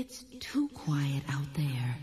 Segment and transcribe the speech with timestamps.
[0.00, 1.96] It's too quiet out there.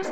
[0.00, 0.06] Es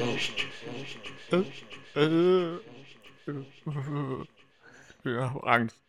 [5.04, 5.82] Ja, Angst.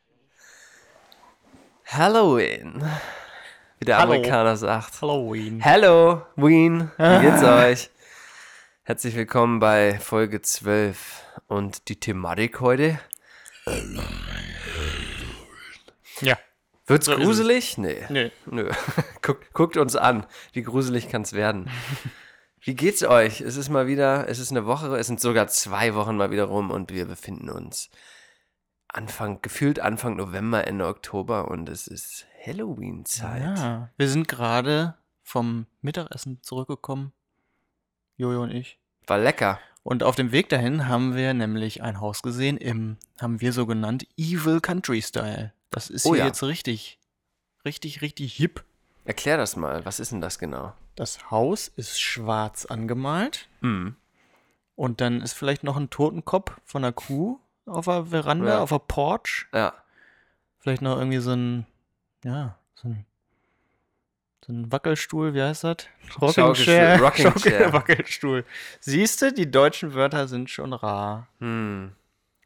[1.84, 2.82] Halloween.
[3.78, 4.12] Wie der Hallo.
[4.12, 5.02] Amerikaner sagt.
[5.02, 5.60] Halloween.
[5.60, 6.90] Hello, Ween.
[6.96, 7.90] Wie geht's euch?
[8.84, 11.24] Herzlich willkommen bei Folge 12.
[11.46, 12.98] Und die Thematik heute?
[16.20, 16.38] Ja.
[16.90, 17.78] Wird's So gruselig?
[17.78, 18.04] Nee.
[18.08, 18.32] Nee.
[18.46, 18.68] Nö.
[19.22, 20.26] Guckt, guckt uns an.
[20.52, 21.70] Wie gruselig kann's werden?
[22.60, 23.40] Wie geht's euch?
[23.40, 26.44] Es ist mal wieder, es ist eine Woche, es sind sogar zwei Wochen mal wieder
[26.44, 27.90] rum und wir befinden uns
[28.88, 33.58] Anfang, gefühlt Anfang November, Ende Oktober und es ist Halloween-Zeit.
[33.58, 33.90] Ja.
[33.96, 37.12] Wir sind gerade vom Mittagessen zurückgekommen.
[38.16, 38.78] Jojo und ich.
[39.06, 39.60] War lecker.
[39.84, 43.64] Und auf dem Weg dahin haben wir nämlich ein Haus gesehen im, haben wir so
[43.64, 45.52] genannt, Evil Country Style.
[45.70, 46.26] Das ist Oh hier ja.
[46.26, 46.98] jetzt richtig,
[47.64, 48.64] richtig, richtig hip.
[49.04, 49.84] Erklär das mal.
[49.84, 50.72] Was ist denn das genau?
[50.96, 53.96] Das Haus ist schwarz angemalt Hm.
[54.76, 58.58] und dann ist vielleicht noch ein Totenkopf von einer Kuh auf der Veranda, Ja.
[58.60, 59.46] auf der Porch.
[59.54, 59.72] Ja.
[60.58, 61.66] Vielleicht noch irgendwie so ein,
[62.24, 63.06] ja, so ein,
[64.44, 65.76] so ein Wackelstuhl, wie heißt das?
[66.20, 66.64] Rocking Schaukel-
[67.40, 67.72] Chair.
[67.72, 68.44] Wackelstuhl.
[68.80, 71.28] Siehst du, die deutschen Wörter sind schon rar.
[71.38, 71.92] Hm.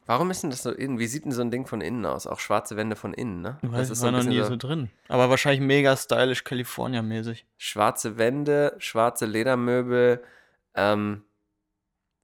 [0.07, 0.99] Warum ist denn das so innen?
[0.99, 2.27] Wie sieht denn so ein Ding von innen aus?
[2.27, 3.59] Auch schwarze Wände von innen, ne?
[3.63, 4.91] Ich Das weiß, ist war ein noch nie so, drin.
[5.09, 7.47] Aber wahrscheinlich mega stylisch California-mäßig.
[7.57, 10.23] schwarze Wände, schwarze Ledermöbel,
[10.75, 11.23] ähm,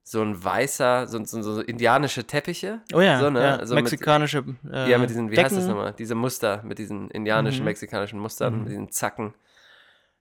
[0.02, 2.80] so ein weißer, so, so, so indianische Teppiche.
[2.92, 3.40] Oh ja, so, ne?
[3.42, 5.68] ja Also mit- mexikanische äh, ja, mit diesen, wie heißt das Decken.
[5.76, 5.94] nochmal?
[5.96, 7.66] Diese Muster, mit diesen indianischen, Mhm.
[7.66, 8.60] mexikanischen Mustern, Mhm.
[8.64, 9.34] mit diesen Zacken.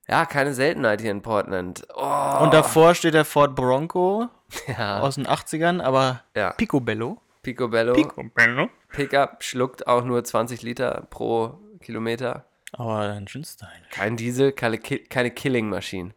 [0.08, 1.86] Ja, keine Seltenheit hier in Portland.
[1.96, 4.28] Oh, Und davor steht der Ford Bronco
[4.68, 6.52] ja, aus den 80ern, aber ja.
[6.52, 7.20] Picobello.
[7.54, 7.94] Picobello.
[7.94, 8.70] Picobello.
[8.90, 12.46] Pickup schluckt auch nur 20 Liter pro Kilometer.
[12.74, 13.72] Aber dann schön stylisch.
[13.92, 16.14] Kein Diesel, keine, Ki keine Killing-Maschinen.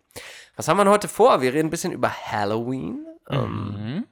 [0.57, 1.41] Was haben wir heute vor?
[1.41, 3.07] Wir reden ein bisschen über Halloween.
[3.31, 4.05] Ähm, Mhm.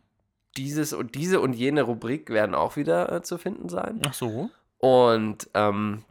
[0.57, 4.01] dieses und diese und jene Rubrik werden auch wieder äh, zu finden sein.
[4.07, 4.51] Ach so.
[4.79, 6.05] Und ähm,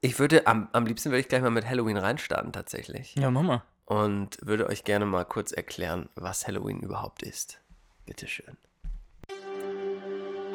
[0.00, 3.14] ich würde, am, am liebsten würde ich gleich mal mit Halloween reinstarten tatsächlich.
[3.16, 3.62] Ja, Mama.
[3.84, 7.60] Und würde euch gerne mal kurz erklären, was Halloween überhaupt ist.
[8.06, 8.56] Bitteschön.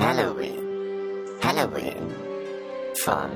[0.01, 0.57] Halloween.
[1.43, 2.11] Halloween.
[2.95, 3.29] Von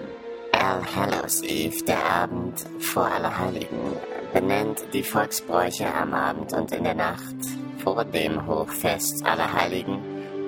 [0.52, 3.96] All Hallows Eve, der Abend vor Allerheiligen,
[4.34, 7.36] benennt die Volksbräuche am Abend und in der Nacht
[7.84, 10.00] vor dem Hochfest Allerheiligen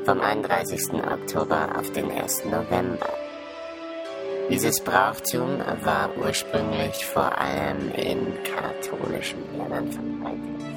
[0.05, 0.93] vom 31.
[0.93, 2.45] Oktober auf den 1.
[2.45, 3.09] November.
[4.49, 10.76] Dieses Brauchtum war ursprünglich vor allem in katholischen Ländern verbreitet.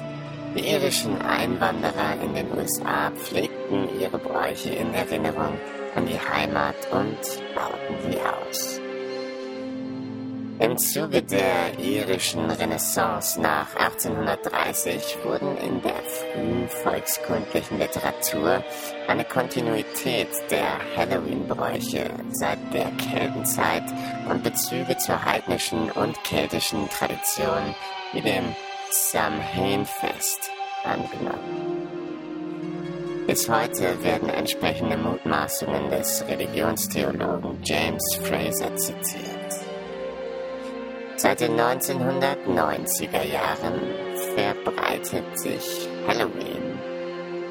[0.55, 5.57] Die irischen Einwanderer in den USA pflegten ihre Bräuche in Erinnerung
[5.95, 7.17] an die Heimat und
[7.55, 8.81] bauten sie aus.
[10.59, 18.63] Im Zuge der irischen Renaissance nach 1830 wurden in der frühen volkskundlichen Literatur
[19.07, 23.85] eine Kontinuität der Halloween-Bräuche seit der Keltenzeit
[24.29, 27.73] und Bezüge zur heidnischen und keltischen Tradition
[28.13, 28.43] wie dem
[28.91, 30.51] Samhain-Fest
[30.83, 31.81] angenommen.
[33.25, 39.53] Bis heute werden entsprechende Mutmaßungen des Religionstheologen James Fraser zitiert.
[41.15, 43.79] Seit den 1990er Jahren
[44.35, 46.79] verbreitet sich Halloween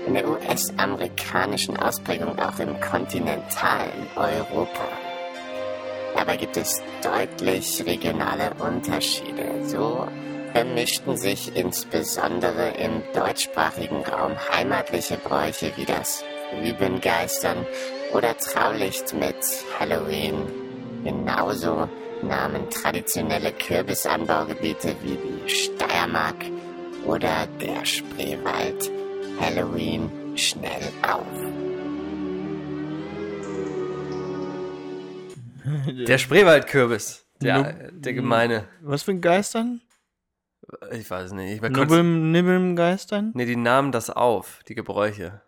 [0.06, 4.88] in der US-amerikanischen Ausprägung auch im kontinentalen Europa.
[6.14, 9.64] Dabei gibt es deutlich regionale Unterschiede.
[9.64, 10.06] So
[10.52, 16.24] vermischten sich insbesondere im deutschsprachigen Raum heimatliche Bräuche wie das
[16.64, 17.66] Übengeistern
[18.12, 19.36] oder Traulicht mit
[19.78, 20.46] Halloween.
[21.04, 21.88] Genauso
[22.22, 26.36] nahmen traditionelle Kürbisanbaugebiete wie die Steiermark
[27.04, 28.90] oder der Spreewald
[29.40, 31.26] Halloween schnell auf.
[36.06, 37.24] Der Spreewaldkürbis.
[37.40, 38.68] Der, der gemeine.
[38.82, 39.80] Was für ein Geistern?
[40.92, 41.62] Ich weiß nicht.
[41.62, 43.30] Ich Nubbeln, Nibbeln, Geistern?
[43.34, 45.40] nee, die nahmen das auf, die Gebräuche.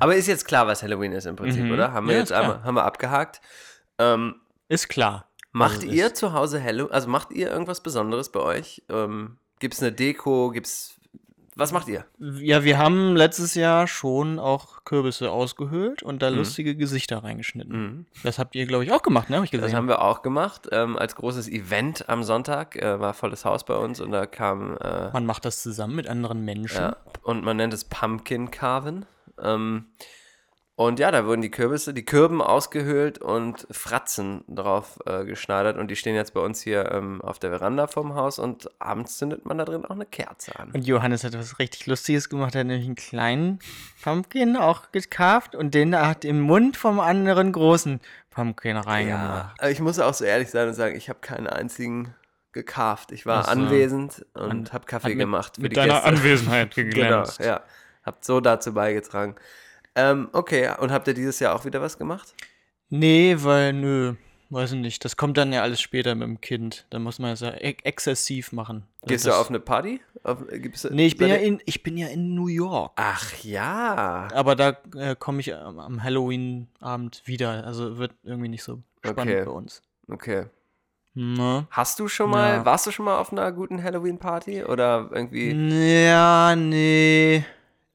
[0.00, 1.72] Aber ist jetzt klar, was Halloween ist im Prinzip, Mhm.
[1.72, 1.92] oder?
[1.92, 3.40] Haben wir Ja, jetzt einmal, haben wir abgehakt.
[3.98, 4.36] Ähm,
[4.68, 5.26] Ist klar.
[5.52, 8.82] macht Also es ihr zu Hause Halloween, also macht ihr irgendwas Besonderes bei euch?
[8.88, 10.50] Ähm, Gibt es eine Deko?
[10.50, 10.96] Gibt's,
[11.54, 12.04] was macht ihr?
[12.18, 16.38] Ja, wir haben letztes Jahr schon auch Kürbisse ausgehöhlt und da Mhm.
[16.38, 17.82] lustige Gesichter reingeschnitten.
[17.82, 18.06] Mhm.
[18.22, 19.36] Das habt ihr, glaube ich, auch gemacht, ne?
[19.36, 19.66] Hab ich gesehen.
[19.66, 22.76] Das haben wir auch gemacht, ähm, als großes Event am Sonntag.
[22.76, 26.08] Äh, war volles Haus bei uns und da kam äh, Man macht das zusammen mit
[26.08, 26.78] anderen Menschen.
[26.80, 29.04] Ja, und man nennt es Pumpkin Carven.
[29.42, 29.86] Ähm,
[30.86, 35.76] und ja, da wurden die Kürbisse, die Kürben ausgehöhlt und Fratzen drauf äh, geschneidert.
[35.76, 38.38] Und die stehen jetzt bei uns hier ähm, auf der Veranda vom Haus.
[38.38, 40.70] Und abends zündet man da drin auch eine Kerze an.
[40.72, 42.54] Und Johannes hat was richtig Lustiges gemacht.
[42.54, 43.58] Er hat nämlich einen kleinen
[44.02, 48.00] Pumpkin auch gekarft und den hat im Mund vom anderen großen
[48.30, 49.60] Pumpkin reingemacht.
[49.60, 52.14] aber ich muss auch so ehrlich sein und sagen, ich habe keinen einzigen
[52.52, 53.12] gekarft.
[53.12, 53.50] Ich war so.
[53.50, 56.06] anwesend und habe Kaffee mit- gemacht für mit die deiner Gäste.
[56.08, 57.40] Anwesenheit Genau, geglänzt.
[57.40, 57.60] ja.
[58.04, 59.36] Habt so dazu beigetragen.
[59.94, 62.34] Ähm, okay, und habt ihr dieses Jahr auch wieder was gemacht?
[62.88, 64.14] Nee, weil, nö,
[64.50, 65.04] weiß ich nicht.
[65.04, 66.86] Das kommt dann ja alles später mit dem Kind.
[66.90, 68.86] Da muss man es ja e exzessiv machen.
[69.06, 70.00] Gehst das, du auf eine Party?
[70.24, 72.92] Auf, gibt's, Nee, ich bin, ja in, ich bin ja in New York.
[72.96, 74.28] Ach ja.
[74.32, 77.64] Aber da äh, komme ich am, am Halloween-Abend wieder.
[77.66, 79.44] Also wird irgendwie nicht so spannend Okay.
[79.44, 79.82] bei uns.
[80.08, 80.46] Okay.
[81.14, 81.66] Ne?
[81.70, 82.64] Hast du schon mal, Ja.
[82.64, 84.64] warst du schon mal auf einer guten Halloween-Party?
[84.64, 85.50] Oder irgendwie.
[86.06, 87.44] Ja, nee.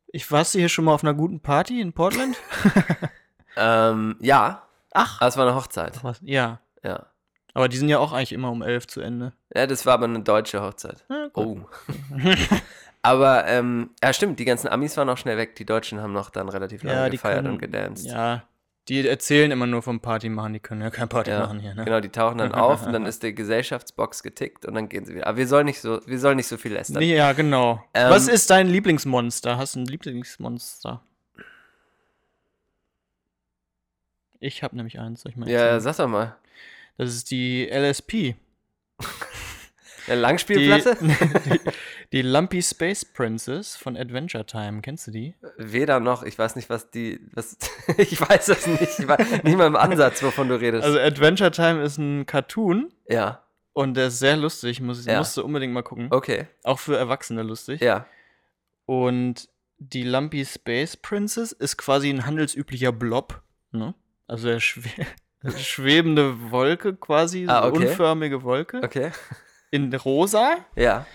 [0.07, 2.37] Ich warst du hier schon mal auf einer guten Party in Portland?
[3.57, 4.63] Ähm, ja.
[4.93, 5.19] Ach.
[5.19, 6.03] Aber es war eine Hochzeit.
[6.03, 6.19] Was?
[6.21, 6.59] Ja.
[6.83, 7.07] Ja.
[7.53, 9.33] Aber die sind ja auch eigentlich immer um elf zu Ende.
[9.53, 11.03] Ja, das war aber eine deutsche Hochzeit.
[11.09, 11.29] Ja.
[11.33, 11.57] Oh.
[13.01, 15.55] aber, ähm, ja, stimmt, die ganzen Amis waren auch schnell weg.
[15.55, 18.05] Die Deutschen haben noch dann relativ lange Ja, gefeiert können, und gedanced.
[18.05, 18.43] Ja,
[18.89, 21.75] die erzählen immer nur vom Party machen, die können ja kein Party Ja, machen hier,
[21.75, 21.83] ne?
[21.83, 25.15] Genau, die tauchen dann auf und dann ist die Gesellschaftsbox getickt und dann gehen sie
[25.15, 25.27] wieder.
[25.27, 26.99] Aber wir sollen nicht so, wir sollen nicht so viel lästern.
[26.99, 27.83] Nee, ja, genau.
[27.93, 29.57] Ähm, Was ist dein Lieblingsmonster?
[29.57, 31.03] Hast du ein Lieblingsmonster?
[34.39, 36.37] Ich habe nämlich eins, soll ich mal Ja, sag doch mal.
[36.97, 38.35] Das ist die LSP.
[40.07, 40.97] Eine Langspielplatte?
[41.01, 41.59] die,
[42.13, 44.81] die Lumpy Space Princess von Adventure Time.
[44.81, 45.35] Kennst du die?
[45.57, 46.23] Weder noch.
[46.23, 47.19] Ich weiß nicht, was die.
[47.33, 47.57] Was,
[47.97, 48.99] ich weiß es nicht.
[48.99, 50.83] Ich weiß nicht mal im Ansatz, wovon du redest.
[50.85, 53.43] Also Adventure Time ist ein Cartoon ja,
[53.73, 54.81] und der ist sehr lustig.
[54.81, 55.17] Muss, Ja.
[55.19, 56.07] Musst du unbedingt mal gucken.
[56.11, 56.47] okay.
[56.63, 57.81] Auch für Erwachsene lustig.
[57.81, 58.05] Ja.
[58.85, 59.49] Und
[59.79, 63.41] die Lumpy Space Princess ist quasi ein handelsüblicher Blob.
[63.71, 63.93] Ne?
[64.25, 64.89] Also der schwe
[65.57, 67.87] schwebende Wolke quasi, Ah, eine okay.
[67.89, 68.81] unförmige Wolke.
[68.83, 69.11] Okay.
[69.71, 71.05] In rosa Ja.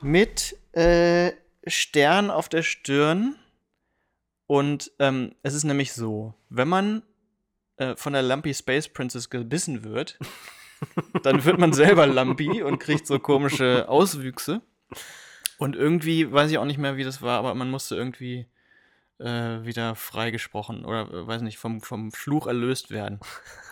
[0.00, 1.32] mit äh,
[1.66, 3.36] Stern auf der Stirn.
[4.46, 7.02] Und ähm, es ist nämlich so, wenn man
[7.76, 10.18] äh, von der Lumpy Space Princess gebissen wird,
[11.22, 14.62] dann wird man selber Lumpy und kriegt so komische Auswüchse.
[15.58, 18.46] Und irgendwie, weiß ich auch nicht mehr, wie das war, aber man musste irgendwie
[19.20, 23.20] äh, wieder freigesprochen oder äh, weiß nicht, vom, vom Fluch erlöst werden.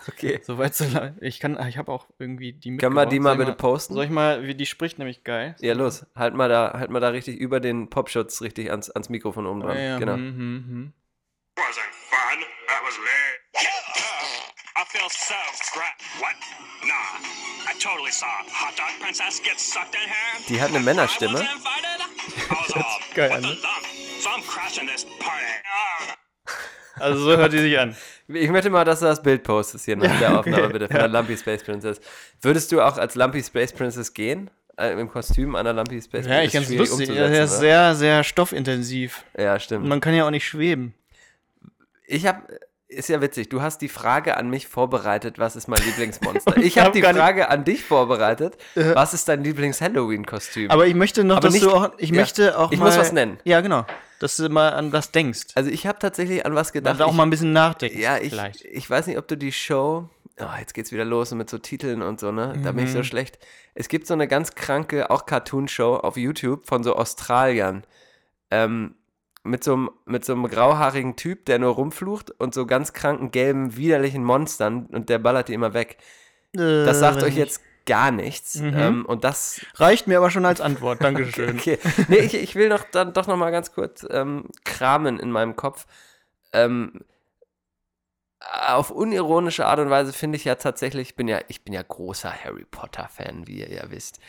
[0.09, 0.39] Okay.
[0.41, 1.17] Soweit so lang.
[1.19, 3.23] Ich kann, ich habe auch irgendwie die Können wir die mitgebracht.
[3.23, 3.93] mal Soll bitte posten?
[3.93, 5.53] Soll ich mal, wie die spricht nämlich geil.
[5.59, 6.05] Ja, los.
[6.15, 9.59] Halt mal da, halt mal da richtig über den Popschutz richtig ans, ans Mikrofon oben
[9.59, 9.75] dran.
[9.75, 10.15] Ja, ja, Genau.
[10.15, 10.23] That
[12.85, 13.41] was lit.
[14.77, 15.35] I feel so
[15.73, 15.91] great.
[16.21, 16.35] What?
[16.87, 17.19] Nah.
[17.69, 20.39] I totally saw hot dog princess get sucked in here.
[20.47, 21.33] Die hat eine I Männerstimme.
[21.33, 21.99] wasn't invited.
[22.49, 23.55] I was all, geil what an, the ne?
[24.29, 24.43] Lump?
[24.43, 25.45] So I'm crashing this party.
[26.99, 27.95] Also so hört die sich an.
[28.27, 30.95] Ich möchte mal, dass du das Bild postest hier nach der Aufnahme, okay, bitte, von
[30.95, 31.07] ja.
[31.07, 32.01] der Lumpy Space Princess.
[32.41, 34.49] Würdest du auch als Lumpy Space Princess gehen?
[34.79, 37.09] Äh, Im Kostüm einer Lumpy Space Ja, ich ganz lustig.
[37.09, 39.23] umzusetzen, Er ist sehr, sehr stoffintensiv.
[39.37, 39.85] Ja, Und stimmt.
[39.85, 40.95] man kann ja auch nicht schweben.
[42.07, 42.41] Ich habe,
[42.89, 46.55] ist ja witzig, du hast die Frage an mich vorbereitet, was ist mein Lieblingsmonster?
[46.57, 50.71] Ich habe hab die gar nicht- Frage an dich vorbereitet, was ist dein Lieblings-Halloween-Kostüm?
[50.71, 52.15] Aber ich möchte noch, Aber dass nicht- du auch, ich ja.
[52.15, 53.39] möchte auch Ich mal, muss was nennen.
[53.43, 53.85] Ja, genau.
[54.19, 55.47] Dass du mal an was denkst.
[55.55, 56.99] Also ich habe tatsächlich an was gedacht.
[56.99, 57.99] Dass auch mal ein bisschen nachdenken.
[57.99, 58.63] ja, ich, vielleicht.
[58.65, 62.01] ich weiß nicht, ob du die Show, oh, jetzt geht's wieder los mit so Titeln
[62.01, 62.57] und so, ne?
[62.63, 63.03] Da bin ich so Mhm.
[63.03, 63.37] schlecht.
[63.75, 67.83] Es gibt so eine ganz kranke, auch Cartoon-Show auf YouTube von so Australiern.
[68.49, 68.95] Ähm,
[69.47, 73.31] mit so einem mit so einem grauhaarigen Typ, der nur rumflucht und so ganz kranken,
[73.31, 75.97] gelben, widerlichen Monstern und der ballert die immer weg.
[76.53, 78.55] Das sagt Äh, euch jetzt gar nichts.
[78.59, 81.01] Ähm, und das Reicht mir aber schon als Antwort.
[81.03, 81.55] Dankeschön.
[81.57, 81.79] Okay.
[82.09, 85.55] Nee, ich, ich will noch dann doch noch mal ganz kurz ähm, kramen in meinem
[85.55, 85.85] Kopf.
[86.53, 87.01] Ähm,
[88.67, 91.81] auf unironische Art und Weise finde ich ja tatsächlich, ich bin ja, ich bin ja
[91.81, 94.19] großer Harry Potter-Fan, wie ihr ja wisst.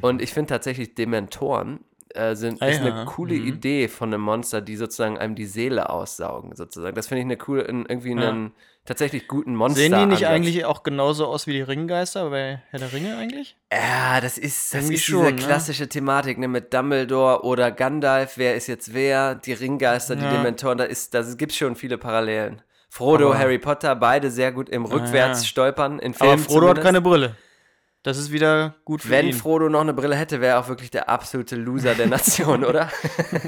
[0.00, 1.80] Und ich finde tatsächlich Dementoren
[2.14, 3.46] äh, sind, Ah ist ja, eine coole mhm.
[3.46, 6.94] Idee von einem Monster, die sozusagen einem die Seele aussaugen, sozusagen.
[6.94, 8.52] Das finde ich eine coole, irgendwie einen
[8.84, 9.80] tatsächlich guten Monster.
[9.80, 13.56] Sehen die nicht eigentlich auch genauso aus wie die Ringgeister bei Herr der Ringe eigentlich?
[13.72, 15.42] Ja, das ist, das Irgendwie ist schon, diese ne?
[15.42, 20.32] klassische Thematik, ne, mit Dumbledore oder Gandalf, wer ist jetzt wer, die Ringgeister, die Ja.
[20.32, 22.62] Dementoren, da ist, da gibt schon viele Parallelen.
[22.90, 25.46] Frodo, Aber- Harry Potter, beide sehr gut im Rückwärts ja.
[25.48, 26.84] stolpern, in Filmen Aber Frodo hat zumindest.
[26.84, 27.36] keine Brille.
[28.04, 29.32] Das ist wieder gut für Wenn ihn.
[29.32, 32.90] Frodo noch eine Brille hätte, wäre er auch wirklich der absolute Loser der Nation, oder?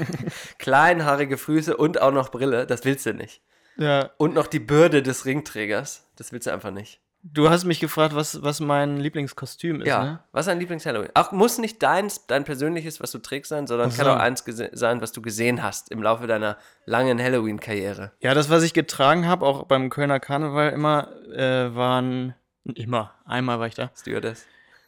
[0.59, 3.41] Kleinhaarige Füße und auch noch Brille, das willst du nicht.
[3.77, 6.99] ja, Und noch die Bürde des Ringträgers, das willst du einfach nicht.
[7.23, 10.19] du hast mich gefragt, was, was mein Lieblingskostüm ist, Ja, ne?
[10.31, 11.09] was ist dein Lieblings-Halloween?
[11.13, 14.11] Auch muss nicht deins, dein persönliches, was du trägst sein, sondern Ach kann so.
[14.13, 18.11] auch eins sein, was du gesehen hast im Laufe deiner langen Halloween-Karriere.
[18.21, 22.33] Ja, das, was ich getragen habe, auch beim Kölner Karneval immer, äh, waren
[22.75, 23.91] immer, einmal war ich da.
[23.95, 24.45] Stewardess.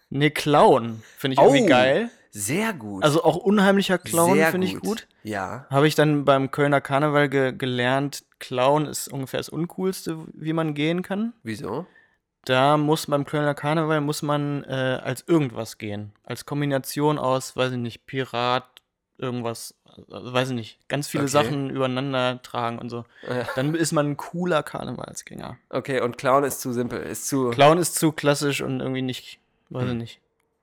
[0.10, 2.10] Ne, Clown, finde ich irgendwie Oh, geil.
[2.32, 3.04] Sehr gut.
[3.04, 5.08] Also auch unheimlicher Clown finde ich gut.
[5.24, 5.66] Ja.
[5.70, 10.74] Habe ich dann beim Kölner Karneval ge gelernt, Clown ist ungefähr das Uncoolste, wie man
[10.74, 11.34] gehen kann.
[11.44, 11.86] Wieso?
[12.46, 16.14] Da muss beim Kölner Karneval muss man äh, als irgendwas gehen.
[16.24, 18.66] Als Kombination aus, weiß ich nicht, Pirat,
[19.20, 19.76] irgendwas,
[20.12, 21.32] also, weiß ich nicht, ganz viele Okay.
[21.32, 23.04] Sachen übereinander tragen und so.
[23.28, 23.46] Ja.
[23.56, 25.58] Dann ist man ein cooler Karnevalsgänger.
[25.70, 27.50] Okay, und Clown ist zu simpel, ist zu.
[27.52, 30.20] Clown ist zu klassisch und irgendwie nicht, weiß ich nicht.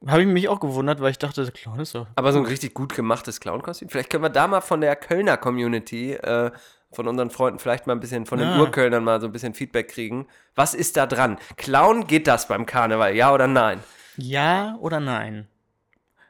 [0.06, 2.06] Habe ich mich auch gewundert, weil ich dachte, Clown ist doch.
[2.16, 3.88] aber so ein richtig gut gemachtes Clown-Kostüm.
[3.88, 6.50] Vielleicht können wir da mal von der Kölner Community, äh,
[6.92, 8.58] von unseren Freunden, vielleicht mal ein bisschen, von den Ja.
[8.60, 10.28] Urkölnern mal so ein bisschen Feedback kriegen.
[10.54, 11.38] Was ist da dran?
[11.56, 13.82] Clown geht das beim Karneval, ja oder nein?
[14.16, 15.48] Ja oder nein?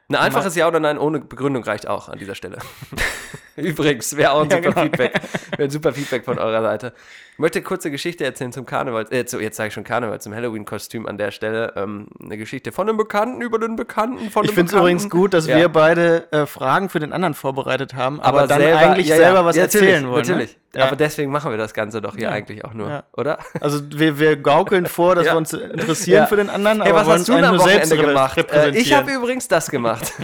[0.09, 2.59] Ein einfaches Ja oder Nein ohne Begründung reicht auch an dieser Stelle.
[3.57, 4.81] Übrigens, wäre auch ein Ja, super genau.
[4.83, 5.13] Feedback.
[5.57, 6.93] Wäre ein super Feedback von eurer Seite.
[7.33, 9.05] Ich möchte kurze Geschichte erzählen zum Karneval.
[9.11, 11.73] Äh, zu, jetzt sage ich schon Karneval, zum Halloween-Kostüm an der Stelle.
[11.75, 15.09] Ähm, eine Geschichte von einem Bekannten über den Bekannten von Ich einem finde es übrigens
[15.09, 15.57] gut, dass Ja.
[15.57, 19.15] wir beide äh, Fragen für den anderen vorbereitet haben, aber, aber dann selber, eigentlich ja,
[19.17, 20.27] selber was ja, natürlich, erzählen wollen.
[20.27, 20.57] Natürlich.
[20.73, 20.83] Ne?
[20.83, 23.39] Aber deswegen machen wir das Ganze doch hier eigentlich auch nur, oder?
[23.59, 27.07] Also wir, wir gaukeln vor, dass wir uns interessieren für den anderen, Hey, aber was
[27.07, 28.51] wollen hast du nur selbst Wochenende gemacht?
[28.51, 30.13] Äh, ich habe übrigens das gemacht.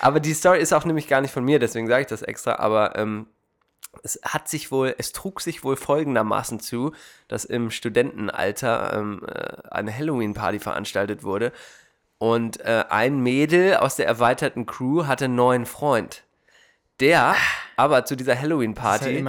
[0.00, 2.56] aber die Story ist auch nämlich gar nicht von mir, deswegen sage ich das extra.
[2.56, 3.26] Aber ähm,
[4.02, 6.92] es hat sich wohl, es trug sich wohl folgendermaßen zu,
[7.28, 11.52] dass im Studentenalter ähm, äh, eine Halloween-Party veranstaltet wurde
[12.18, 16.22] und äh, ein Mädel aus der erweiterten Crew hatte einen neuen Freund.
[17.00, 17.36] Der
[17.76, 19.22] aber zu dieser Halloween-Party ja eh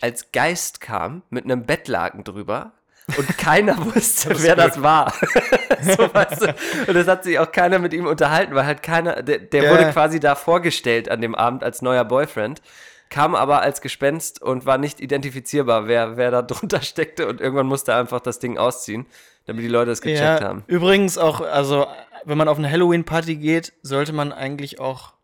[0.00, 2.72] als Geist kam mit einem Bettlaken drüber
[3.16, 5.12] und keiner wusste, wer das war.
[5.82, 6.54] so, weißt du?
[6.88, 9.70] Und es hat sich auch keiner mit ihm unterhalten, weil halt keiner, der, der Ja.
[9.70, 12.62] wurde quasi da vorgestellt an dem Abend als neuer Boyfriend,
[13.08, 17.66] kam aber als Gespenst und war nicht identifizierbar, wer, wer da drunter steckte und irgendwann
[17.66, 19.06] musste er einfach das Ding ausziehen,
[19.46, 20.64] damit die Leute es gecheckt ja, haben.
[20.66, 21.86] Übrigens auch, also
[22.24, 25.14] wenn man auf eine Halloween-Party geht, sollte man eigentlich auch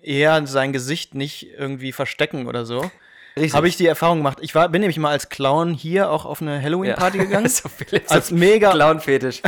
[0.00, 2.90] eher sein Gesicht nicht irgendwie verstecken oder so.
[3.52, 4.38] Habe ich die Erfahrung gemacht.
[4.42, 7.48] Ich war, bin nämlich mal als Clown hier auch auf eine Halloween-Party gegangen.
[7.48, 9.40] so Philipp, so als mega, Clown-Fetisch.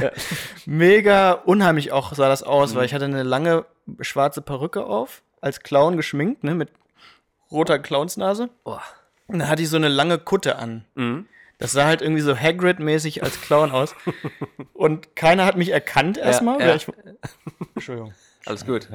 [0.66, 2.78] mega unheimlich auch sah das aus, Mhm.
[2.78, 3.64] weil ich hatte eine lange
[4.00, 6.70] schwarze Perücke auf, als Clown geschminkt, ne, mit
[7.50, 8.48] roter Clownsnase.
[8.64, 8.78] Oh.
[9.26, 10.84] Und dann hatte ich so eine lange Kutte an.
[10.94, 11.26] Mhm.
[11.58, 13.94] Das sah halt irgendwie so Hagrid-mäßig als Clown aus.
[14.72, 16.58] Und keiner hat mich erkannt erstmal.
[16.60, 16.74] ja.
[16.74, 16.86] ich-
[17.74, 18.14] Entschuldigung.
[18.46, 18.88] Alles gut.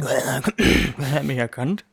[0.00, 0.42] Keiner
[1.12, 1.84] hat mich erkannt.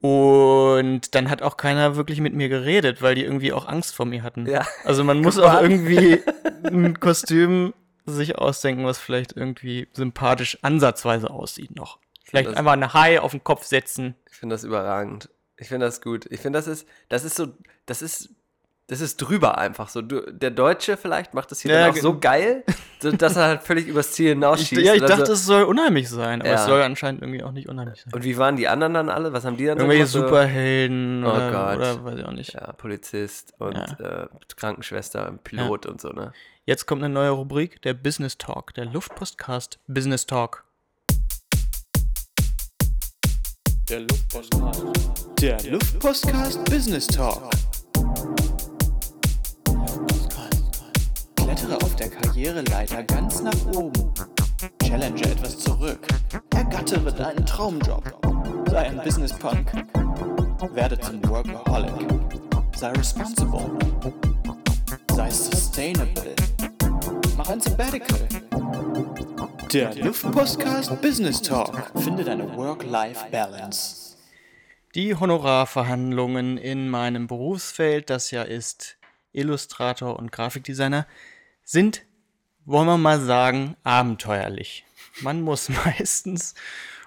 [0.00, 4.06] Und dann hat auch keiner wirklich mit mir geredet, weil die irgendwie auch Angst vor
[4.06, 4.46] mir hatten.
[4.46, 4.66] Ja.
[4.84, 6.20] Also man muss auch irgendwie
[6.64, 7.74] ein Kostüm
[8.06, 11.98] sich ausdenken, was vielleicht irgendwie sympathisch ansatzweise aussieht noch.
[12.24, 14.14] Vielleicht das- einfach eine Hai auf den Kopf setzen.
[14.30, 15.28] Ich finde das überragend.
[15.58, 16.26] Ich finde das gut.
[16.30, 17.48] Ich finde, das ist, das ist so,
[17.84, 18.30] das ist,
[18.90, 20.02] das ist drüber einfach so.
[20.02, 22.64] Du, der Deutsche vielleicht macht das hier Ja, dann auch so geil,
[22.98, 24.82] so, dass er halt völlig übers Ziel Ich, hinausschießt.
[24.82, 25.32] ja, ich oder dachte, so.
[25.34, 26.56] es soll unheimlich sein, aber Ja.
[26.56, 28.12] es soll anscheinend irgendwie auch nicht unheimlich sein.
[28.12, 29.32] Und wie waren die anderen dann alle?
[29.32, 30.28] Was haben die dann so Irgendwelche gemacht?
[30.28, 31.76] Superhelden Oh oder, Gott.
[31.76, 32.50] oder weiß ich auch nicht.
[32.52, 34.24] So, ja, Polizist und Ja.
[34.24, 36.32] Äh, Krankenschwester, Pilot und so, ne?
[36.66, 40.64] Jetzt kommt eine neue Rubrik, der Business Talk, der Luftpostcast Business Talk.
[43.88, 44.82] Der Luftpostcast.
[45.40, 47.50] Der Luftpostcast Business Talk.
[51.50, 54.14] Klettere auf der Karriereleiter ganz nach oben.
[54.84, 56.06] Challenge etwas zurück.
[56.54, 58.04] Ergattere deinen Traumjob.
[58.70, 59.66] Sei ein Business Punk.
[60.74, 62.06] Werde zum Workaholic.
[62.76, 63.68] Sei responsible.
[65.12, 66.36] Sei sustainable.
[67.36, 68.28] Mach ein Sabbatical.
[69.72, 71.90] Der Luftpostcast Business Talk.
[71.96, 74.16] Finde deine Work-Life-Balance.
[74.94, 78.98] Die Honorarverhandlungen in meinem Berufsfeld, das ja ist
[79.32, 81.06] Illustrator und Grafikdesigner,
[81.70, 82.04] sind,
[82.64, 84.84] wollen wir mal sagen, abenteuerlich.
[85.20, 86.54] Man muss meistens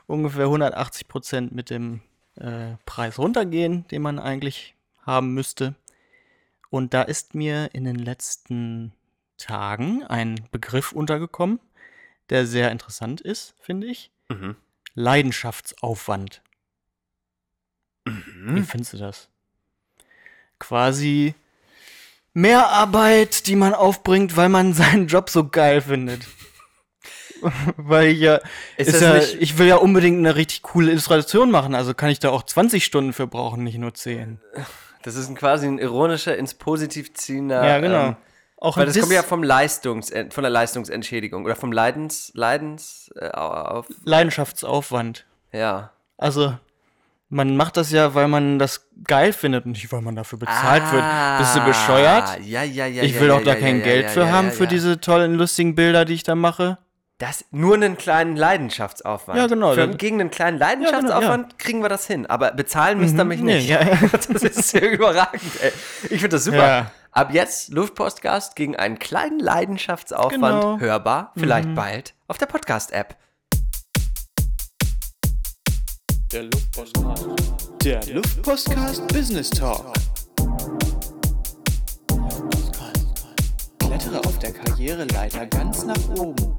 [0.07, 2.01] ungefähr 180 Prozent mit dem
[2.35, 5.75] äh, Preis runtergehen, den man eigentlich haben müsste.
[6.69, 8.93] Und da ist mir in den letzten
[9.37, 11.59] Tagen ein Begriff untergekommen,
[12.29, 14.11] der sehr interessant ist, finde ich.
[14.29, 14.55] Mhm.
[14.95, 16.41] Leidenschaftsaufwand.
[18.05, 18.55] Mhm.
[18.55, 19.29] Wie findest du das?
[20.57, 21.35] Quasi
[22.33, 26.21] mehr Arbeit, die man aufbringt, weil man seinen Job so geil findet.
[27.77, 28.39] weil ich ja,
[28.77, 32.19] Ist ist ja ich will ja unbedingt eine richtig coole Illustration machen, also kann ich
[32.19, 34.39] da auch 20 Stunden für brauchen, nicht nur 10.
[35.01, 37.65] Das ist ein quasi ein ironischer, ins Positiv ziehender.
[37.65, 38.05] Ja, genau.
[38.07, 38.15] Ähm,
[38.57, 43.11] auch weil das kommt ja vom Leistungs, äh, von der Leistungsentschädigung oder vom Leidens, Leidens,
[43.17, 45.25] äh, auf, Leidenschaftsaufwand.
[45.51, 45.91] ja.
[46.17, 46.57] Also,
[47.33, 50.83] man macht das ja, weil man das geil findet und nicht, weil man dafür bezahlt
[50.91, 51.03] wird.
[51.39, 52.23] Bist du bescheuert?
[52.27, 53.03] Ah, Ja, ja, ja.
[53.03, 55.75] ich will ja, auch da ja, kein ja, Geld für haben, für diese tollen, lustigen
[55.75, 56.77] Bilder, die ich da mache.
[57.19, 59.37] Das nur einen kleinen Leidenschaftsaufwand.
[59.37, 62.25] Ja, genau, Für, gegen einen kleinen Leidenschaftsaufwand kriegen wir das hin.
[62.25, 63.45] Aber bezahlen müsst ihr mich Mhm.
[63.45, 63.69] Nee, nicht.
[63.69, 63.79] ja.
[64.11, 65.71] Das ist ja überragend, ey.
[66.03, 66.91] Ich finde das super.
[67.11, 70.79] Ab jetzt Luftpostcast gegen einen kleinen Leidenschaftsaufwand Genau.
[70.79, 73.15] hörbar, vielleicht bald auf der Podcast-App.
[76.33, 77.27] Der Luftpostcast.
[77.83, 79.93] Der Luftpostcast Business Talk.
[83.77, 86.57] Klettere auf der Karriereleiter ganz nach oben.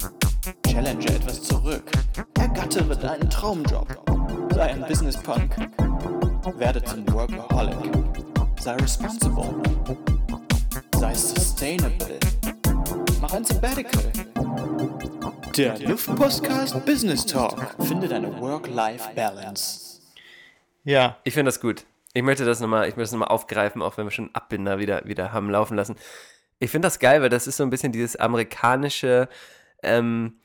[0.64, 1.90] Challenge etwas zurück.
[2.38, 3.88] Ergattere deinen Traumjob.
[4.54, 5.56] Sei ein Business Punk.
[6.56, 7.74] Werde zum Workaholic.
[8.60, 9.60] Sei responsible.
[11.00, 12.20] Sei sustainable.
[13.20, 14.12] Mach ein Sabbatical.
[15.56, 17.76] Der Luftpostcast Business Talk.
[17.86, 20.00] Finde deine Work-Life-Balance.
[20.82, 21.16] Ja.
[21.22, 21.84] Ich finde das gut.
[22.12, 25.04] Ich möchte das nochmal, ich möchte es nochmal aufgreifen, auch wenn wir schon Abbinder wieder,
[25.04, 25.94] wieder haben laufen lassen.
[26.58, 29.28] Ich finde das geil, weil das ist so ein bisschen dieses amerikanische,
[29.84, 30.40] ähm,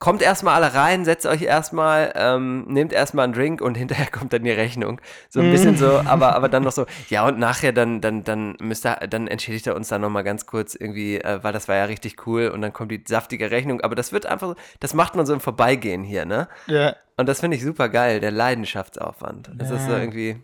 [0.00, 4.32] kommt erstmal alle rein, setzt euch erstmal, ähm, nehmt erstmal einen Drink und hinterher kommt
[4.32, 5.00] dann die Rechnung.
[5.28, 8.56] So ein bisschen so, aber, aber dann noch so, ja und nachher dann, dann, dann
[8.60, 11.76] müsst ihr, dann entschädigt er uns dann nochmal ganz kurz irgendwie, äh, weil das war
[11.76, 15.14] ja richtig cool und dann kommt die saftige Rechnung, aber das wird einfach, das macht
[15.14, 16.48] man so im Vorbeigehen hier, ne?
[16.66, 16.96] Ja.
[17.16, 19.50] Und das finde ich super geil, der Leidenschaftsaufwand.
[19.54, 20.42] Das ist so irgendwie.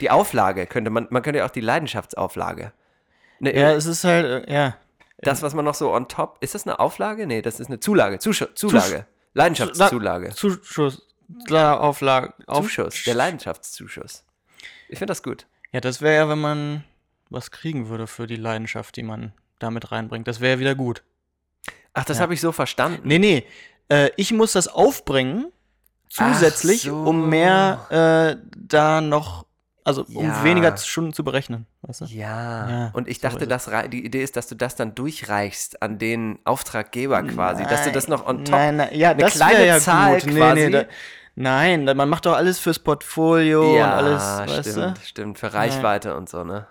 [0.00, 2.72] Die Auflage könnte man, man könnte ja auch die Leidenschaftsauflage.
[3.40, 4.76] Ne, Ja, es ist halt, äh, ja.
[5.22, 6.38] Das, was man noch so on top.
[6.40, 7.26] Ist das eine Auflage?
[7.26, 8.18] Nee, das ist eine Zulage.
[8.18, 9.06] Zusch Zulage.
[9.34, 10.30] Leidenschaftszulage.
[10.34, 11.06] Zuschuss.
[11.46, 12.34] Klar, Auflage.
[12.46, 13.04] Auf Zuschuss.
[13.04, 14.24] Der Leidenschaftszuschuss.
[14.88, 15.46] Ich finde das gut.
[15.72, 16.84] Ja, das wäre ja, wenn man
[17.30, 20.28] was kriegen würde für die Leidenschaft, die man damit reinbringt.
[20.28, 21.02] Das wäre ja wieder gut.
[21.94, 22.22] Ach, das Ja.
[22.24, 23.00] habe ich so verstanden.
[23.04, 23.46] Nee, nee.
[23.88, 25.50] Äh, ich muss das aufbringen,
[26.10, 26.94] zusätzlich, so.
[27.04, 29.46] um mehr äh, da noch,
[29.84, 30.44] also um Ja.
[30.44, 31.66] weniger Stunden zu berechnen.
[31.82, 32.04] Weißt du?
[32.06, 32.68] Ja.
[32.68, 35.98] Ja, und ich so dachte, das die Idee ist, dass du das dann durchreichst an
[35.98, 37.64] den Auftraggeber quasi.
[37.64, 38.54] Dass du das noch on top.
[38.54, 40.30] Nein, nein, ja, eine kleine ja Zahl gut.
[40.34, 40.70] quasi.
[40.70, 40.84] da,
[41.34, 45.00] nein, da, man macht doch alles fürs Portfolio und alles, weißt stimmt, du?
[45.04, 45.38] stimmt.
[45.38, 46.66] Für Reichweite und so, ne?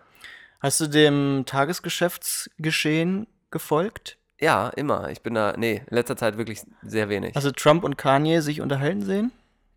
[0.59, 4.17] Hast du dem Tagesgeschäftsgeschehen gefolgt?
[4.39, 5.09] Ja, immer.
[5.09, 7.35] Ich bin da, nee, in letzter Zeit wirklich sehr wenig.
[7.35, 9.31] Hast du Trump und Kanye sich unterhalten sehen?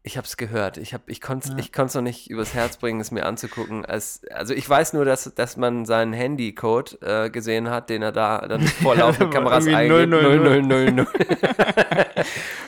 [0.06, 0.76] Ich habe es gehört.
[0.76, 3.86] Ich, hab, ich konnte es ich konnt's noch nicht übers Herz bringen, es mir anzugucken.
[3.86, 8.12] Als, also ich weiß nur, dass, dass man seinen Handycode äh, gesehen hat, den er
[8.12, 10.10] da dann vor laufenden Kameras eingibt.
[10.10, 10.62] 000.
[10.62, 11.08] 0000.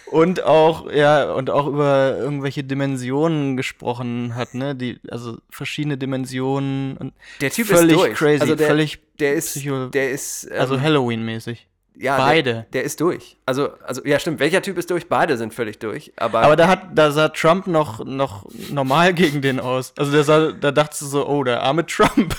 [0.07, 4.75] Und auch, ja, und auch über irgendwelche Dimensionen gesprochen hat, ne?
[4.75, 8.15] Die, also verschiedene Dimensionen und Der Typ völlig ist durch.
[8.15, 11.67] crazy, also der, völlig der ist, der ist, ähm, also Halloween-mäßig.
[11.99, 12.53] Ja, beide.
[12.53, 13.37] Der, der ist durch.
[13.47, 14.41] Also, also, ja, stimmt.
[14.41, 15.09] Welcher Typ ist durch?
[15.09, 16.13] Beide sind völlig durch.
[16.17, 19.93] Aber, Aber da hat, da sah Trump noch, noch normal gegen den aus.
[19.97, 22.35] Also der sah, da dachtest du so, oh, der arme Trump.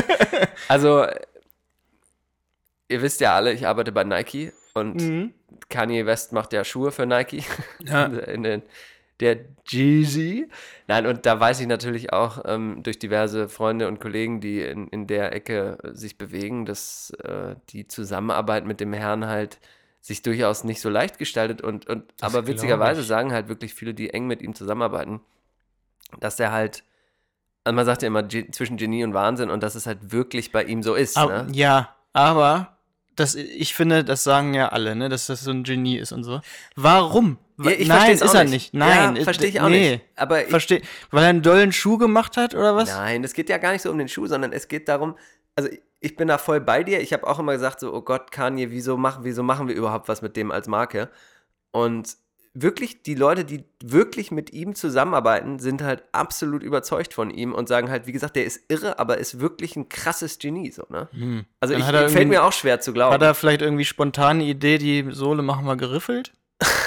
[0.68, 1.06] also,
[2.88, 5.34] ihr wisst ja alle, ich arbeite bei Nike und Mhm.
[5.68, 7.42] Kanye West macht ja Schuhe für Nike.
[7.84, 8.04] Ja.
[8.28, 8.62] In den,
[9.20, 10.48] der Jeezy.
[10.86, 14.88] Nein, und da weiß ich natürlich auch ähm, durch diverse Freunde und Kollegen, die in,
[14.88, 19.58] in der Ecke äh, sich bewegen, dass äh, die Zusammenarbeit mit dem Herrn halt
[20.00, 23.06] sich durchaus nicht so leicht gestaltet und, und aber witzigerweise ich.
[23.06, 25.20] sagen halt wirklich viele, die eng mit ihm zusammenarbeiten,
[26.20, 26.84] dass er halt,
[27.64, 30.52] also man sagt ja immer Ge zwischen Genie und Wahnsinn und dass es halt wirklich
[30.52, 31.16] bei ihm so ist.
[31.16, 31.52] Aber, ne?
[31.52, 32.76] Ja, aber
[33.16, 36.22] das, ich finde, das sagen ja alle, ne, dass das so ein Genie ist und
[36.22, 36.40] so.
[36.76, 37.38] Warum?
[37.58, 38.52] Ja, ich Nein, ist er nicht.
[38.52, 38.74] nicht.
[38.74, 39.92] Nein, Ja, ist- verstehe ich auch nee.
[39.92, 40.04] nicht.
[40.16, 42.88] Aber ich, Versteh, weil er einen dollen Schuh gemacht hat oder was?
[42.90, 45.16] Nein, es geht ja gar nicht so um den Schuh, sondern es geht darum,
[45.54, 47.00] also ich bin da voll bei dir.
[47.00, 50.08] Ich habe auch immer gesagt, so, oh Gott, Kanye, wieso machen, wieso machen wir überhaupt
[50.08, 51.08] was mit dem als Marke?
[51.70, 52.16] Und
[52.52, 57.68] wirklich, die Leute, die wirklich mit ihm zusammenarbeiten, sind halt absolut überzeugt von ihm und
[57.68, 61.08] sagen halt, wie gesagt, der ist irre, aber ist wirklich ein krasses Genie, so, ne?
[61.60, 63.12] Also Dann ich, fällt mir auch schwer zu glauben.
[63.14, 66.32] Hat er vielleicht irgendwie spontan eine Idee, die Sohle machen wir geriffelt?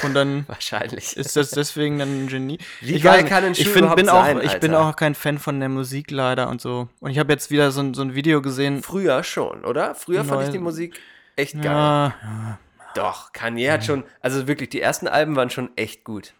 [0.02, 1.16] Und dann Wahrscheinlich.
[1.16, 2.58] ist das deswegen dann ein Genie.
[2.80, 4.74] Wie ich geil weiß kann ein ich Schuh find, überhaupt bin auch, sein, Ich bin
[4.74, 4.88] Alter?
[4.88, 6.88] auch kein Fan von der Musik leider und so.
[7.00, 8.82] Und ich habe jetzt wieder so, ein- so ein Video gesehen.
[8.82, 9.94] Früher schon, oder?
[9.94, 11.00] Früher fand ich Neu- die Musik
[11.36, 11.64] echt geil.
[11.66, 12.58] Ja, ja.
[12.94, 16.34] Doch, Kanye hat schon, also wirklich, die ersten Alben waren schon echt gut.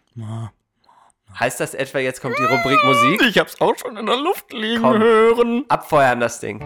[1.39, 3.21] Heißt das etwa, jetzt kommt die Rubrik Musik?
[3.29, 4.99] Ich hab's auch schon in der Luft liegen Komm.
[4.99, 5.63] hören.
[5.69, 6.59] Abfeuern das Ding.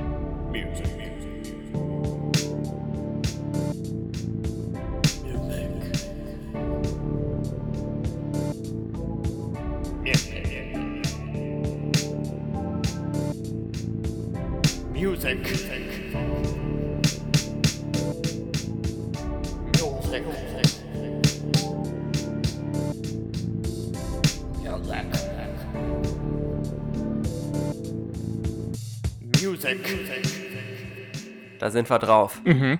[31.66, 32.40] Da sind wir drauf.
[32.44, 32.78] Mhm.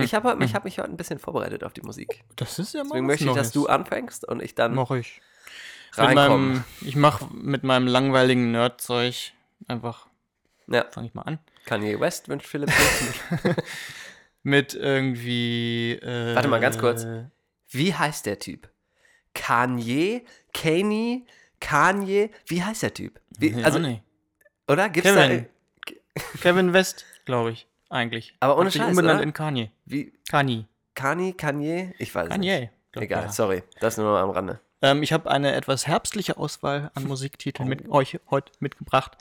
[0.00, 2.24] Ich habe ich hab mich heute ein bisschen vorbereitet auf die Musik.
[2.34, 5.20] Das ist ja mal Deswegen möchte ich, dass du anfängst und ich dann Mach ich.
[5.92, 6.28] Reinkomme.
[6.46, 9.14] meinem, ich mach mit meinem langweiligen Nerdzeug
[9.68, 10.08] einfach,
[10.66, 11.38] Ja, fange ich mal an.
[11.64, 12.72] Kanye West wünscht Philipp.
[14.42, 15.92] Mit irgendwie.
[15.92, 17.06] Äh, Warte mal ganz kurz.
[17.68, 18.68] Wie heißt der Typ?
[19.34, 20.24] Kanye?
[20.52, 21.24] Kanye?
[21.60, 22.30] Kanye?
[22.46, 23.20] Wie heißt der Typ?
[23.38, 24.02] Wie, Ja, also, nee.
[24.66, 24.88] oder?
[24.88, 25.46] Gibt's Kevin.
[25.46, 25.92] da.
[26.42, 28.34] Kevin West, glaube ich, eigentlich.
[28.40, 29.70] Aber ohne Hat Scheiß, umbenannt in Kanye.
[29.84, 30.12] Wie?
[30.28, 30.66] Kanye.
[30.94, 31.32] Kanye?
[31.32, 31.94] Kanye?
[31.98, 32.48] Ich weiß es nicht.
[32.50, 32.70] Kanye.
[32.94, 33.32] Egal, ja.
[33.32, 33.62] sorry.
[33.80, 34.60] Das nur noch am Rande.
[34.82, 37.94] Ähm, ich habe eine etwas herbstliche Auswahl an Musiktiteln mit Oh.
[37.94, 39.16] euch heute mitgebracht.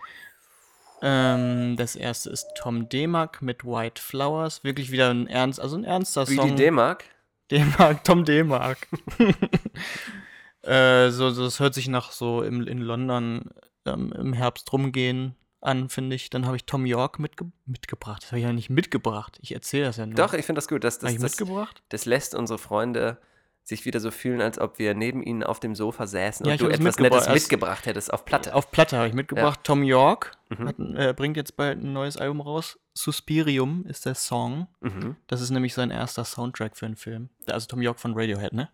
[1.01, 4.63] Ähm, das erste ist Tom Demak mit White Flowers.
[4.63, 6.49] Wirklich wieder ein ernst, also ein ernster Wie Song.
[6.49, 7.05] die D-Mark?
[7.51, 8.87] D-Mark, Tom D-Mark.
[10.63, 13.49] äh, so, so, das hört sich nach so im, in London
[13.85, 16.29] ähm, im Herbst rumgehen an, finde ich.
[16.29, 18.23] Dann habe ich Tom York mitge mitgebracht.
[18.23, 19.37] Das habe ich ja nicht mitgebracht.
[19.41, 20.15] Ich erzähle das ja nur.
[20.15, 20.83] Doch, ich finde das gut.
[20.83, 21.81] Das, das, das, mitgebracht?
[21.89, 23.17] das lässt unsere Freunde
[23.63, 26.61] sich wieder so fühlen, als ob wir neben ihnen auf dem Sofa säßen Ja, und
[26.61, 27.11] du etwas mitgebracht.
[27.11, 28.55] Nettes Erst- mitgebracht hättest auf Platte.
[28.55, 29.59] Auf Platte habe ich mitgebracht.
[29.63, 30.67] Tom York Mhm.
[30.67, 32.79] hat, äh, bringt jetzt bald ein neues Album raus.
[32.95, 34.67] Suspirium ist der Song.
[34.81, 35.15] Mhm.
[35.27, 37.29] Das ist nämlich sein erster Soundtrack für einen Film.
[37.47, 38.69] Also Tom York von Radiohead, ne?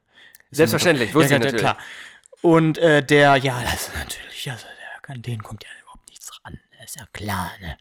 [0.51, 1.61] Ist Selbstverständlich, ja, wusste ja, ich natürlich.
[1.61, 1.77] Klar.
[2.41, 6.31] Und äh, der, ja, das ist natürlich, also der, an den kommt ja überhaupt nichts
[6.45, 6.57] ran.
[6.85, 7.77] Das ist ja klar, ne?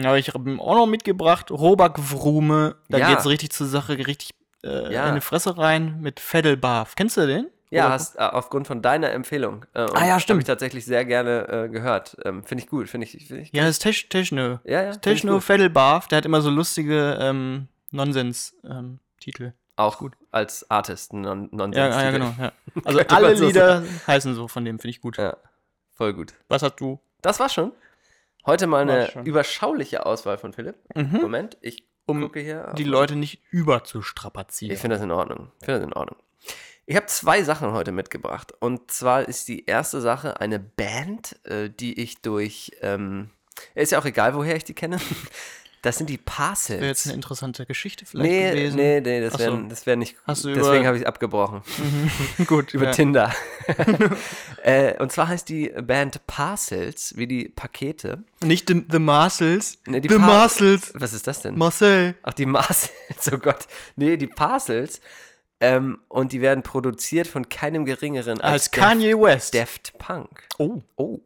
[0.00, 2.76] Ja, ich habe ihm auch noch mitgebracht, Robak Vrume.
[2.88, 3.08] Da Ja.
[3.10, 4.30] geht's richtig zur Sache, richtig
[4.62, 5.08] äh, Ja.
[5.08, 6.94] in die Fresse rein mit Feddelbarf.
[6.94, 7.48] Kennst du den?
[7.70, 9.64] Ja, hast äh, aufgrund von deiner Empfehlung.
[9.74, 10.36] Äh, Ah ja, stimmt.
[10.36, 12.16] Habe ich tatsächlich sehr gerne äh, gehört.
[12.24, 12.88] Ähm, finde ich gut.
[12.88, 14.60] Finde ich, find ich Ja, das ist Techno.
[14.62, 15.40] Ja, ja, ich Techno.
[15.40, 19.52] Feddelbarf, der hat immer so lustige ähm, Nonsens-Titel.
[19.74, 21.12] auch gut als Artist.
[21.12, 22.32] Non, non ja, ja, genau.
[22.38, 22.52] Ja.
[22.84, 25.16] Also alle Lieder heißen so von dem, finde ich gut.
[25.16, 25.36] Ja,
[25.92, 26.34] voll gut.
[26.48, 27.00] Was hast du?
[27.22, 27.72] Das war schon.
[28.46, 30.76] Heute mal eine überschauliche Auswahl von Philipp.
[30.94, 31.20] Mhm.
[31.20, 32.72] Moment, ich Um gucke hier.
[32.78, 34.72] Die Leute nicht überzustrapazieren.
[34.72, 35.50] Ich finde das in Ordnung.
[35.58, 36.16] Ich finde das in Ordnung.
[36.86, 38.54] Ich habe zwei Sachen heute mitgebracht.
[38.60, 42.70] Und zwar ist die erste Sache eine Band, äh, die ich durch.
[42.82, 43.30] Ähm,
[43.74, 44.98] ist ja auch egal, woher ich die kenne.
[45.86, 47.06] Das sind die Das wäre jetzt Parcels.
[47.06, 48.76] eine interessante Geschichte vielleicht Nee, gewesen.
[48.76, 49.86] nee, nee, das wäre so.
[49.86, 50.16] wär nicht.
[50.26, 51.62] Hast du deswegen habe ich es abgebrochen.
[52.48, 52.90] Gut, Über.
[52.90, 53.32] Tinder.
[54.64, 58.24] äh, und zwar heißt die Band Parcels, wie die Pakete.
[58.42, 59.78] Nicht the, the Marcels.
[59.86, 60.92] Nee, the Par- Marcels.
[60.94, 61.56] Was ist das denn?
[61.56, 62.16] Marcel.
[62.24, 63.68] Ach, die Parcels, oh Gott.
[63.94, 65.00] Nee, die Parcels.
[65.60, 69.54] Ähm, und die werden produziert von keinem geringeren als, Als Kanye West.
[69.54, 70.42] Daft Punk.
[70.58, 70.82] Oh.
[70.96, 71.20] Oh.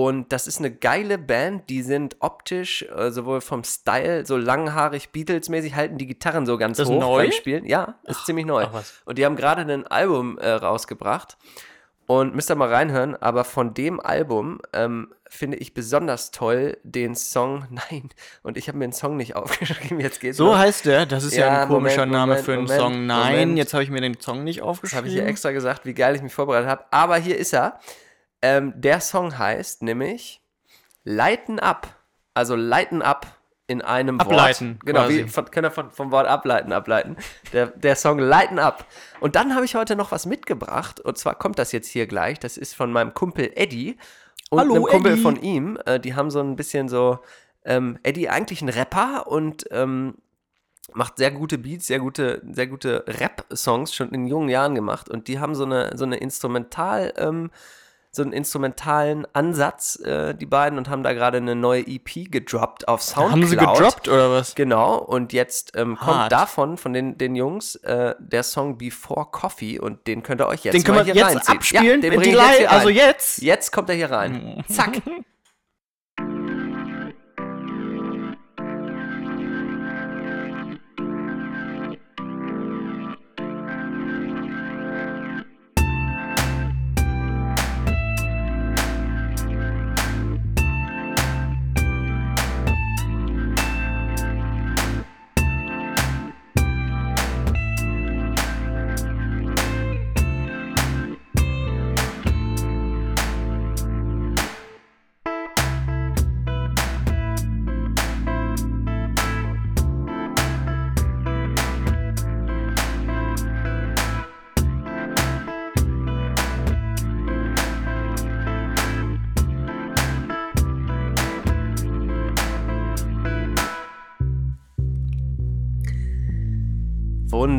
[0.00, 5.10] Und das ist eine geile Band, die sind optisch, äh, sowohl vom Style, so langhaarig,
[5.10, 7.22] Beatles-mäßig, halten die Gitarren so ganz Das hoch neu?
[7.24, 7.64] beim Spielen.
[7.66, 8.64] Ja, ist ziemlich neu.
[8.72, 8.84] ach.
[9.06, 11.36] Und die haben gerade ein Album äh, rausgebracht.
[12.06, 17.16] Und müsst ihr mal reinhören, aber von dem Album ähm, finde ich besonders toll den
[17.16, 18.08] Song Nein.
[18.44, 20.58] Und ich habe mir den Song nicht aufgeschrieben, jetzt geht's So los.
[20.58, 21.06] heißt der.
[21.06, 23.06] Das ist ja, Ja, ein komischer Moment, Name Moment, für einen Moment, Song.
[23.06, 24.98] Nein, jetzt habe ich mir den Song nicht Das aufgeschrieben.
[24.98, 26.84] habe ich hier extra gesagt, wie geil ich mich vorbereitet habe.
[26.92, 27.80] Aber hier ist er.
[28.42, 30.40] Ähm, der Song heißt nämlich
[31.04, 31.88] Lighten Up.
[32.34, 33.26] Also Lighten Up
[33.66, 34.86] in einem Ableiten, Wort.
[34.86, 37.16] Genau, wie von, können wir von, vom Wort ableiten, ableiten.
[37.52, 38.86] Der, der Song Lighten Up.
[39.20, 41.00] Und dann habe ich heute noch was mitgebracht.
[41.00, 42.38] Und zwar kommt das jetzt hier gleich.
[42.38, 43.98] Das ist von meinem Kumpel Eddie.
[44.50, 45.22] Und Hallo, einem Kumpel Eddie.
[45.22, 45.78] von ihm.
[45.84, 47.18] Äh, die haben so ein bisschen so.
[47.64, 50.14] Ähm, Eddie eigentlich ein Rapper und ähm,
[50.94, 55.28] macht sehr gute Beats, sehr gute, sehr gute Rap-Songs schon in jungen Jahren gemacht und
[55.28, 57.50] die haben so eine, so eine Instrumental, ähm,
[58.10, 62.88] so einen instrumentalen Ansatz, äh, die beiden, und haben da gerade eine neue EP gedroppt
[62.88, 63.32] auf Soundcloud.
[63.32, 64.54] Haben sie gedroppt oder was?
[64.54, 69.78] Genau, und jetzt ähm, kommt davon, von den, den Jungs, äh, der Song Before Coffee
[69.78, 71.56] und den könnt ihr euch jetzt Den können mal wir hier jetzt reinziehen.
[71.56, 71.84] abspielen?
[71.86, 72.74] Ja, den Wenn bring die ich jetzt hier rein.
[72.76, 73.42] also jetzt?
[73.42, 74.64] Jetzt kommt er hier rein.
[74.68, 75.02] Zack.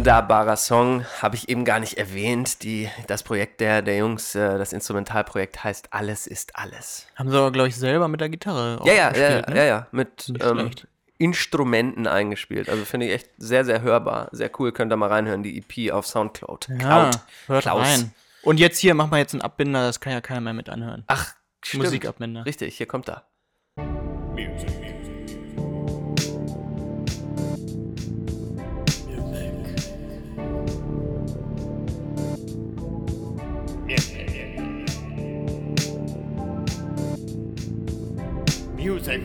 [0.09, 2.63] Wunderbarer Song, habe ich eben gar nicht erwähnt.
[2.63, 7.05] Die, das Projekt der, der Jungs, äh, das Instrumentalprojekt heißt Alles ist alles.
[7.15, 9.59] Haben sie aber, glaube ich, selber mit der Gitarre Ja, ja, ja, gespielt, ja, ne?
[9.59, 10.71] ja, ja, mit ähm.
[11.19, 12.69] Instrumenten eingespielt.
[12.69, 14.29] Also finde ich echt sehr, sehr hörbar.
[14.31, 16.69] Sehr cool, könnt ihr mal reinhören, die EP auf Soundcloud.
[16.69, 17.19] Ja, Cloud.
[17.45, 17.85] hört Klaus.
[17.85, 18.11] rein.
[18.41, 21.03] Und jetzt hier, mach mal jetzt einen Abbinder, das kann ja keiner mehr mit anhören.
[21.05, 21.83] Ach, stimmt.
[21.83, 22.47] Musikabbinder.
[22.47, 23.28] Richtig, hier kommt er.
[39.09, 39.23] Music.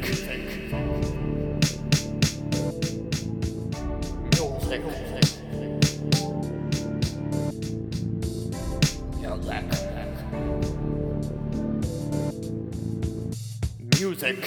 [14.00, 14.38] Music.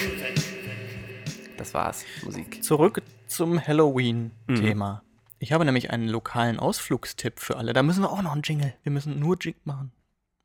[1.56, 2.64] Das war's, Musik.
[2.64, 4.92] Zurück zum Halloween-Thema.
[4.92, 5.00] Mhm.
[5.38, 7.72] Ich habe nämlich einen lokalen Ausflugstipp für alle.
[7.74, 8.74] Da müssen wir auch noch einen Jingle.
[8.82, 9.92] Wir müssen nur Jingle machen.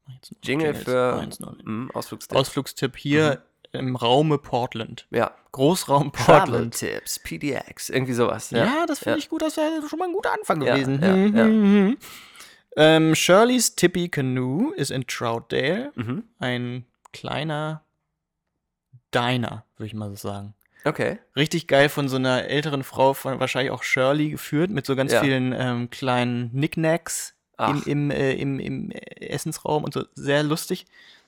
[0.06, 0.84] Mach jetzt nur Jingle Jingles.
[0.84, 2.38] für mm, Ausflugstipp.
[2.38, 5.08] Ausflugstipp hier im Raume Portland.
[5.12, 5.32] ja.
[5.52, 6.74] Großraum Travel Portland.
[6.80, 8.50] Tipps, PDX, irgendwie sowas.
[8.50, 9.44] Ja, das finde ich gut.
[9.44, 11.00] Das wäre schon mal ein guter Anfang Ja, gewesen.
[11.00, 11.44] ja, Hm, ja.
[11.44, 11.98] hm, hm.
[12.76, 15.92] Ähm, Shirley's Tippy Canoe ist in Troutdale.
[15.94, 16.24] Mhm.
[16.40, 17.84] Ein kleiner
[19.14, 20.56] Diner, würde ich mal so sagen.
[20.86, 21.20] Okay.
[21.36, 25.12] Richtig geil von so einer älteren Frau, von wahrscheinlich auch Shirley geführt, mit so ganz
[25.14, 25.22] Ja.
[25.22, 30.04] vielen ähm, kleinen Knickknacks im, im, äh, im, im Essensraum und so.
[30.16, 30.86] Sehr lustig.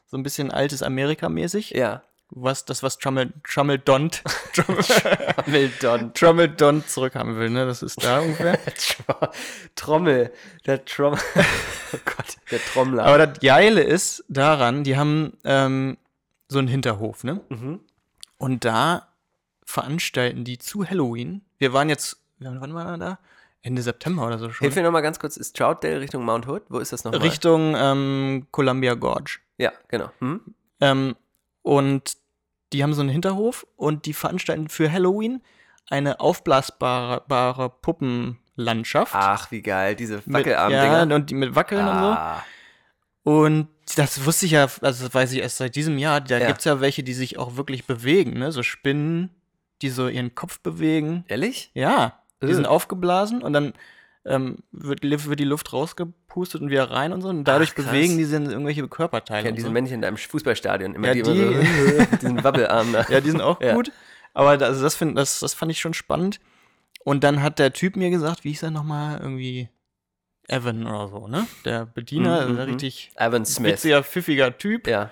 [0.07, 1.69] So ein bisschen altes Amerika-mäßig.
[1.71, 2.01] Ja.
[2.31, 4.23] Was, das, was Trummel, Trummel Dont,
[5.45, 6.13] Hamilton.
[6.13, 7.65] Trummel Dont zurückhaben will, ne?
[7.65, 8.59] Das ist da ungefähr.
[9.75, 10.33] Trommel.
[10.65, 11.19] Der Trommel.
[11.93, 13.05] oh Gott, der Trommler.
[13.05, 15.97] Aber das Geile ist daran, die haben ähm,
[16.49, 17.41] so einen Hinterhof, ne?
[17.49, 17.79] Mhm.
[18.37, 19.07] Und da
[19.63, 21.41] veranstalten die zu Halloween.
[21.57, 23.19] Wir waren jetzt, wann wann waren wir da?
[23.61, 24.65] Ende September oder so schon.
[24.65, 26.63] Hilf mir nochmal ganz kurz, ist Troutdale Richtung Mount Hood?
[26.69, 27.21] Wo ist das nochmal?
[27.21, 29.39] Richtung ähm, Columbia Gorge.
[29.57, 30.11] Ja, genau.
[30.19, 30.41] Hm?
[30.81, 31.15] Ähm,
[31.65, 32.17] und
[32.73, 35.41] die haben so einen Hinterhof und die veranstalten für Halloween
[35.89, 39.13] eine aufblasbare bare Puppenlandschaft.
[39.15, 41.07] Ach, wie geil, diese Wackelarm-Dinger.
[41.09, 42.05] ja, und die mit Wackeln und so.
[42.11, 42.43] ah,
[43.23, 46.21] Und das wusste ich ja, also das weiß ich erst seit diesem Jahr.
[46.21, 46.47] Da Ja.
[46.47, 48.51] gibt's ja welche, die sich auch wirklich bewegen, ne?
[48.51, 49.29] So Spinnen,
[49.81, 51.23] die so ihren Kopf bewegen.
[51.27, 51.71] Ehrlich?
[51.73, 52.53] Ja, die Äh.
[52.53, 53.73] sind aufgeblasen und dann
[54.25, 57.29] ähm, wird, wird die Luft rausgepustet und wieder rein und so.
[57.29, 59.39] Und dadurch Ach, bewegen die dann irgendwelche Körperteile.
[59.41, 59.73] Ich kenne diese so.
[59.73, 63.05] Männchen da im Fußballstadion, immer Ja, die, die- immer so, diesen Wabbelarm da.
[63.09, 63.73] Ja, die sind auch Ja.
[63.75, 63.91] gut.
[64.33, 66.39] Aber da- also das, find, das, das fand ich schon spannend.
[67.03, 69.19] Und dann hat der Typ mir gesagt, wie hieß er nochmal?
[69.21, 69.69] Irgendwie
[70.47, 71.45] Evan oder so, ne?
[71.63, 72.71] Der Bediener, Mhm, also der mhm.
[72.73, 73.73] richtig Evan Smith.
[73.73, 74.87] witziger, pfiffiger Typ.
[74.87, 75.11] Ja.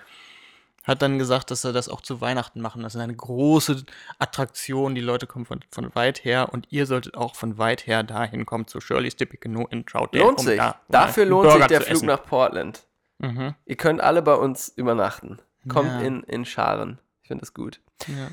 [0.83, 2.83] Hat dann gesagt, dass er das auch zu Weihnachten machen.
[2.83, 3.85] Das ist eine große
[4.19, 4.95] Attraktion.
[4.95, 8.45] Die Leute kommen von, von weit her und ihr solltet auch von weit her dahin
[8.45, 10.23] kommen zu Shirley's Typical Canoe in Troutdale.
[10.25, 10.57] Lohnt um sich.
[10.57, 12.05] da Dafür lohnt sich Burger der zu Flug essen.
[12.07, 12.85] nach Portland.
[13.19, 13.55] Mhm.
[13.65, 15.39] Ihr könnt alle bei uns übernachten.
[15.69, 16.01] Kommt Ja.
[16.01, 16.99] in, in Scharen.
[17.21, 17.79] Ich finde das gut.
[18.07, 18.29] Ja.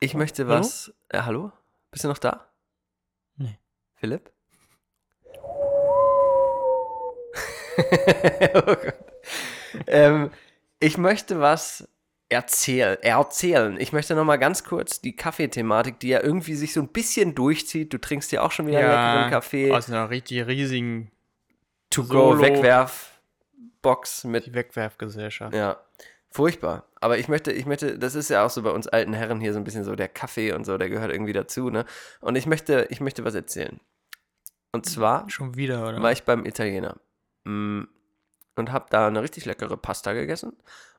[0.00, 0.58] Ich möchte Hallo?
[0.60, 0.92] was.
[1.10, 1.52] Äh, hallo?
[1.90, 2.46] Bist du noch da?
[3.36, 3.58] Nee.
[3.96, 4.32] Philipp?
[8.54, 8.94] oh Gott.
[9.86, 10.30] Ähm,
[10.80, 11.88] ich möchte was
[12.28, 13.76] erzähl erzählen.
[13.78, 17.34] Ich möchte noch mal ganz kurz die Kaffeethematik, die ja irgendwie sich so ein bisschen
[17.34, 17.92] durchzieht.
[17.92, 19.70] Du trinkst ja auch schon wieder leckeren Kaffee.
[19.70, 21.10] Aus einer richtig riesigen
[21.90, 25.54] To Solo- go Wegwerfbox mit die Wegwerfgesellschaft.
[25.54, 25.76] ja,
[26.30, 26.86] furchtbar.
[27.00, 29.52] Aber ich möchte, ich möchte, das ist ja auch so bei uns alten Herren hier
[29.52, 31.84] so ein bisschen so der Kaffee und so, der gehört irgendwie dazu, ne?
[32.20, 33.80] Und ich möchte, ich möchte was erzählen.
[34.72, 36.00] Und zwar Schon wieder, oder?
[36.02, 36.96] war ich beim Italiener
[37.44, 37.82] mm,
[38.56, 40.52] und habe da eine richtig leckere Pasta gegessen.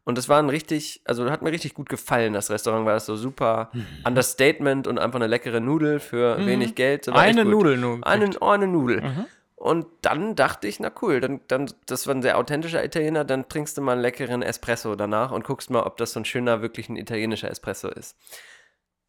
[0.06, 3.06] Und das war ein richtig, also hat mir richtig gut gefallen, das Restaurant, weil das
[3.06, 3.88] so super Mhm.
[4.06, 7.08] Understatement und einfach eine leckere Nudel für wenig Geld.
[7.08, 7.46] War Eine.
[7.46, 8.06] Nudel nur.
[8.06, 9.02] Eine, oh, eine Nudel.
[9.02, 9.26] Mhm.
[9.56, 13.48] Und dann dachte ich, na cool, dann, dann, das war ein sehr authentischer Italiener, dann
[13.48, 16.62] trinkst du mal einen leckeren Espresso danach und guckst mal, ob das so ein schöner,
[16.62, 18.18] wirklich ein italienischer Espresso ist.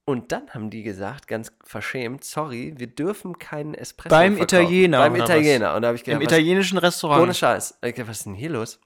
[0.07, 4.63] Und dann haben die gesagt, ganz verschämt, sorry, wir dürfen keinen Espresso Beim verkaufen.
[4.65, 5.31] Italiener, Beim oder was?
[5.31, 5.75] Italiener.
[5.75, 7.23] Und da habe ich Im gedacht, was, italienischen Restaurant.
[7.23, 7.79] ohne Scheiß.
[7.83, 8.81] Ich dachte, was ist denn hier los?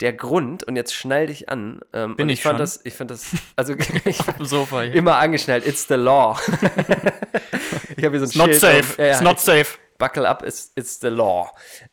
[0.00, 2.58] Der Grund, und jetzt schnall dich an, ähm, Bin und ich ich fand schon?
[2.58, 4.94] das, ich fand das, also ich Auf dem Sofa hier.
[4.94, 6.36] immer angeschnallt, it's the law.
[7.96, 8.78] ich habe hier so ein It's not Schild safe.
[8.80, 9.78] auf- ja, ja, It's not safe.
[9.98, 11.50] Buckle up, it's, it's the law.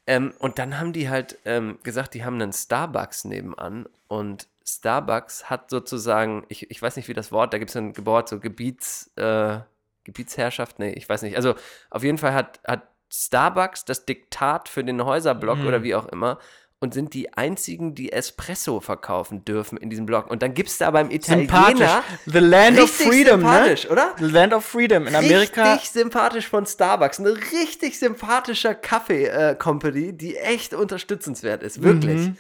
[0.08, 5.50] Ähm, und dann haben die halt ähm, gesagt, die haben einen Starbucks nebenan und Starbucks
[5.50, 8.40] hat sozusagen, ich, ich weiß nicht, wie das Wort, da gibt es ein Wort, so
[8.40, 9.60] Gebiets, äh,
[10.04, 11.36] Gebietsherrschaft, nee, ich weiß nicht.
[11.36, 11.56] Also
[11.90, 15.68] auf jeden Fall hat, hat Starbucks das Diktat für den Häuserblock Mhm.
[15.68, 16.40] oder wie auch immer
[16.80, 20.30] und sind die einzigen, die Espresso verkaufen dürfen in diesem Block.
[20.30, 21.12] Und dann gibt es da beim.
[21.12, 23.90] Italiener The Land of Freedom, sympathisch, ne?
[23.92, 24.16] oder?
[24.18, 25.08] The Land of Freedom.
[25.08, 25.74] In Amerika.
[25.74, 27.22] Richtig sympathisch von Starbucks.
[27.22, 31.82] Eine richtig sympathischer Kaffee-Company, die echt unterstützenswert ist.
[31.82, 32.32] Wirklich.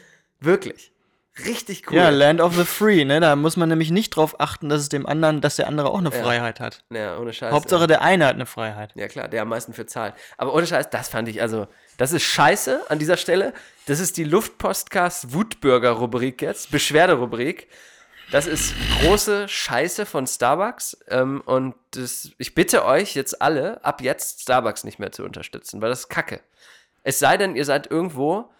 [0.42, 0.92] Wirklich.
[1.46, 1.98] Richtig cool.
[1.98, 3.19] Ja, Land of the Free, ne?
[3.19, 5.98] Da muss man nämlich nicht drauf achten, dass es dem anderen, dass der andere auch
[5.98, 6.84] eine Freiheit hat.
[6.91, 7.52] ja, ohne Scheiß.
[7.52, 8.91] Hauptsache der eine hat eine Freiheit.
[8.96, 10.13] Ja, klar, der am meisten für zahlt.
[10.38, 11.67] Aber ohne Scheiß, das fand ich, also,
[11.98, 13.54] das ist scheiße an dieser Stelle.
[13.88, 17.67] Das ist die Luftpostcast Wutbürger-Rubrik jetzt, Beschwerderubrik.
[18.32, 20.98] Das ist große Scheiße von Starbucks.
[21.08, 25.82] Ähm, und das, ich bitte euch jetzt alle, ab jetzt Starbucks nicht mehr zu unterstützen,
[25.82, 26.41] weil das ist Kacke.
[27.04, 28.52] Es sei denn, ihr seid irgendwo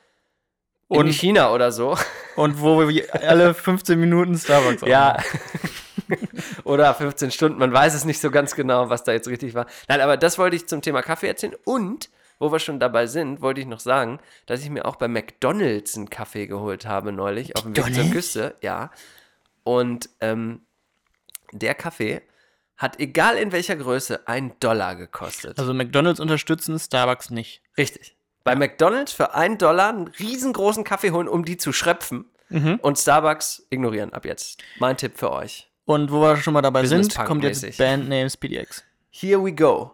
[0.94, 1.98] in Und- China oder so.
[2.36, 5.18] Und wo wir alle 15 Minuten Starbucks Ja.
[6.64, 9.66] Oder 15 Stunden, man weiß es nicht so ganz genau, was da jetzt richtig war.
[9.88, 11.56] Nein, aber das wollte ich zum Thema Kaffee erzählen.
[11.66, 15.08] Und, wo wir schon dabei sind, wollte ich noch sagen, dass ich mir auch bei
[15.08, 18.06] McDonalds einen Kaffee geholt habe neulich auf dem Weg zur?
[18.12, 18.56] Küste.
[18.62, 18.92] Ja.
[19.64, 20.62] Und ähm,
[21.52, 22.22] der Kaffee
[22.78, 25.58] hat, egal in welcher Größe, einen Dollar gekostet.
[25.60, 27.62] Also McDonalds unterstützen, Starbucks nicht.
[27.78, 28.16] Richtig.
[28.44, 32.26] Bei McDonalds für einen Dollar einen riesengroßen Kaffee holen, um die zu schröpfen.
[32.50, 32.80] Mhm.
[32.82, 34.62] Und Starbucks ignorieren ab jetzt.
[34.80, 35.70] Mein Tipp für euch.
[35.86, 37.78] Und wo wir schon mal dabei Business sind, kommt jetzt.
[37.78, 38.84] Bandnames PDX.
[39.12, 39.94] Here we go.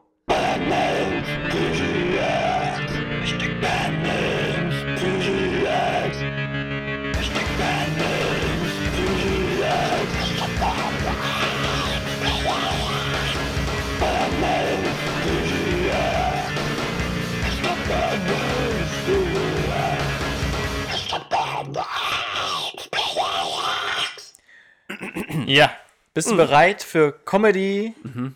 [25.49, 25.71] Ja.
[26.13, 27.93] Bist du bereit für Comedy?
[28.03, 28.35] Mhm.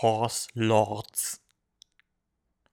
[0.00, 1.40] Horse Lords.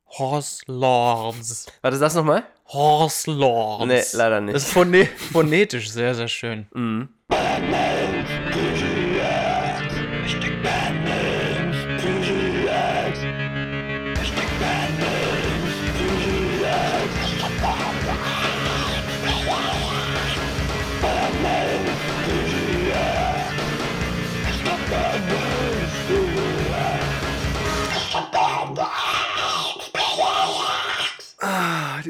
[0.08, 1.66] Horse Lords.
[1.82, 2.46] Warte, das nochmal?
[2.68, 3.86] Horse Lords.
[3.86, 4.56] Nee, leider nicht.
[4.56, 6.68] Das ist phone phonetisch sehr, sehr schön.
[6.74, 7.10] Mhm.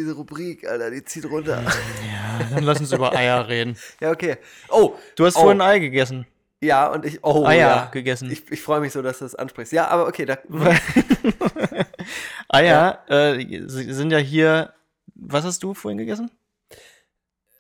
[0.06, 1.63] Diese Rubrik, Alter, die zieht runter.
[2.54, 3.76] Dann lass uns über Eier reden.
[4.00, 4.38] ja, okay.
[4.70, 6.28] Oh, Du hast oh, vorhin ein Ei gegessen.
[6.62, 7.24] Ja, und ich.
[7.24, 7.86] Oh, Eier ja.
[7.91, 8.30] gegessen.
[8.32, 9.74] Ich, ich freue mich so, dass du das ansprichst.
[9.74, 10.38] Ja, aber okay, da.
[12.50, 14.74] Eier äh, sie sind ja hier.
[15.15, 16.30] Was hast du vorhin gegessen?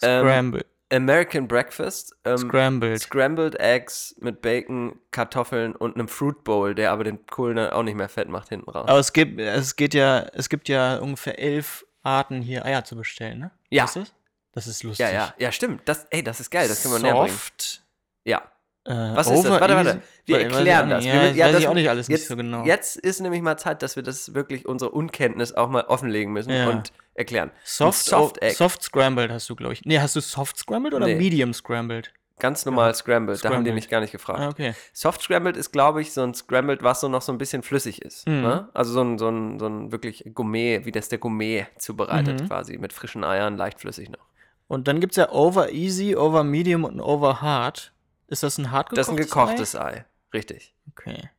[0.01, 0.65] Ähm, Scrambled.
[0.91, 2.15] American Breakfast.
[2.25, 3.01] Ähm, Scrambled.
[3.01, 7.95] Scrambled Eggs mit Bacon, Kartoffeln und einem Fruit Bowl, der aber den Kohl auch nicht
[7.95, 8.87] mehr fett macht hinten raus.
[8.87, 12.95] Aber es gibt, es geht ja, es gibt ja ungefähr elf Arten, hier Eier zu
[12.95, 13.51] bestellen, ne?
[13.69, 13.83] Ja.
[13.83, 14.13] Weißt du das?
[14.53, 15.05] Das ist lustig.
[15.05, 15.81] ja, ja, ja, stimmt.
[15.85, 17.27] Das, ey, das ist geil, das können wir näher bringen.
[17.29, 17.83] Soft.
[18.23, 18.37] Ja.
[18.85, 19.59] Äh, Was ist das?
[19.59, 20.01] Warte, warte.
[20.25, 21.03] Wir erklären das.
[21.03, 21.11] nicht.
[21.13, 22.63] Wir, Ja, ja, weiß das ich auch nicht alles jetzt, nicht so genau.
[22.65, 26.51] Jetzt ist nämlich mal Zeit, dass wir das wirklich, unsere Unkenntnis auch mal offenlegen müssen
[26.51, 26.69] Ja.
[26.69, 27.51] und erklären.
[27.63, 28.55] Soft, Soft Egg.
[28.55, 29.81] Soft Scrambled hast du, glaube ich.
[29.85, 31.15] Nee, hast du Soft Scrambled oder Nee.
[31.15, 32.13] Medium Scrambled?
[32.39, 33.75] Ganz normal Scrambled, da haben die Scrambled.
[33.75, 34.39] mich gar nicht gefragt.
[34.41, 34.73] Ah, okay.
[34.91, 38.01] Soft Scrambled ist, glaube ich, so ein Scrambled, was so noch so ein bisschen flüssig
[38.01, 38.27] ist.
[38.27, 38.41] Mhm.
[38.41, 38.69] Ne?
[38.73, 42.47] Also so ein, so, ein, so ein wirklich Gourmet, wie das der Gourmet zubereitet Mhm.
[42.47, 44.25] quasi, mit frischen Eiern, leicht flüssig noch.
[44.67, 47.93] Und dann gibt es ja Over Easy, Over Medium und Over Hard.
[48.27, 50.73] Ist das ein hart Das ist ein gekochtes Ei, richtig.
[50.87, 50.91] Ei?
[50.91, 51.29] Okay.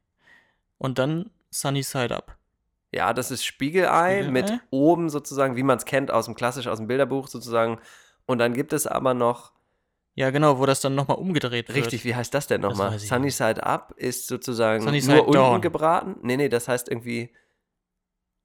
[0.79, 2.37] Und dann Sunny Side Up.
[2.93, 4.31] Ja, das ist Spiegelei, Spiegelei?
[4.31, 7.81] mit oben sozusagen, wie man es kennt, aus dem klassisch aus dem Bilderbuch sozusagen.
[8.25, 9.53] Und dann gibt es aber noch
[10.19, 11.77] Ja, genau, wo das dann nochmal umgedreht wird.
[11.77, 12.97] Richtig, wie heißt das denn nochmal?
[12.97, 15.61] ich Sunny Side Up ist sozusagen Sunny nur unten Down.
[15.61, 16.17] gebraten.
[16.23, 17.35] Nee, nee, das heißt irgendwie,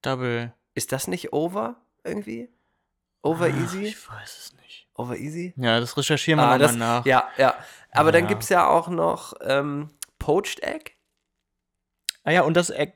[0.01, 0.53] Double.
[0.73, 2.49] ist das nicht over irgendwie?
[3.23, 3.85] Over Ach, easy?
[3.85, 4.87] Ich weiß es nicht.
[4.95, 5.53] Over easy?
[5.55, 7.05] Ja, das recherchieren wir Ah, nochmal das, nach.
[7.05, 7.55] Ja, ja.
[7.91, 8.27] Aber dann Ja.
[8.29, 10.91] gibt es ja auch noch ähm, Poached Egg.
[12.23, 12.93] Ah ja, und das Egg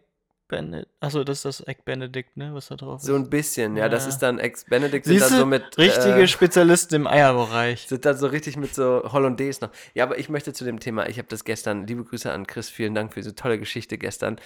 [0.48, 0.89] Benedict.
[1.00, 2.54] Achso, das ist das Egg Benedict, ne?
[2.54, 3.08] Was da drauf ist.
[3.08, 3.89] So ein bisschen, ja.
[3.89, 4.10] Das Ja.
[4.10, 5.78] ist dann Ex-Benedict sind Siehst dann du, so mit.
[5.78, 7.86] richtige äh, Spezialisten im Eierbereich.
[7.88, 9.72] sind dann so richtig mit so Hollandaise noch.
[9.93, 12.70] Ja, aber ich möchte zu dem Thema, ich habe das gestern, liebe Grüße an Chris,
[12.70, 14.39] vielen Dank für diese tolle Geschichte gestern.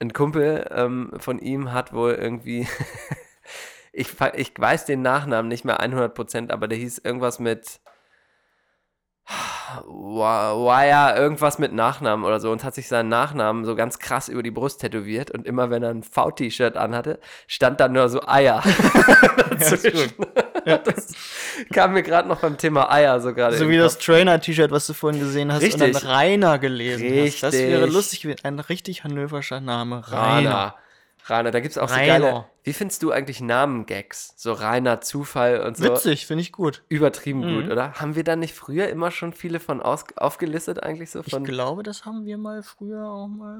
[0.00, 2.66] Ein Kumpel ähm, von ihm hat wohl irgendwie,
[3.92, 7.80] ich, ich weiß den Nachnamen nicht mehr 100%, aber der hieß irgendwas mit
[9.84, 14.42] Wire, irgendwas mit Nachnamen oder so und hat sich seinen Nachnamen so ganz krass über
[14.42, 18.62] die Brust tätowiert und immer wenn er ein V-T-Shirt anhatte, stand da nur so Eier.
[19.50, 20.12] dazwischen.
[20.64, 21.12] das
[21.72, 23.56] kam mir gerade noch beim Thema Eier so gerade.
[23.56, 23.98] So wie das.
[23.98, 26.08] Trainer-T-Shirt, was du vorhin gesehen hast, und dann Richtig.
[26.08, 27.42] Rainer gelesen hast.
[27.42, 27.94] Das wäre Richtig.
[27.94, 28.40] lustig gewesen.
[28.44, 30.02] Ein richtig hannoverscher Name.
[30.10, 30.50] Rainer.
[30.50, 30.74] Rainer.
[31.26, 32.18] Rainer, da gibt es auch so Rainer.
[32.18, 32.44] geile.
[32.68, 34.34] Wie findest du eigentlich Namen-Gags?
[34.36, 35.84] So Rainer Zufall und so.
[35.84, 36.82] Witzig, finde ich gut.
[36.90, 37.70] Übertrieben gut, Mhm.
[37.72, 37.94] oder?
[37.94, 41.44] Haben wir da nicht früher immer schon viele von aus, aufgelistet, eigentlich so Ich von.
[41.44, 43.58] glaube, das haben wir mal früher auch mal.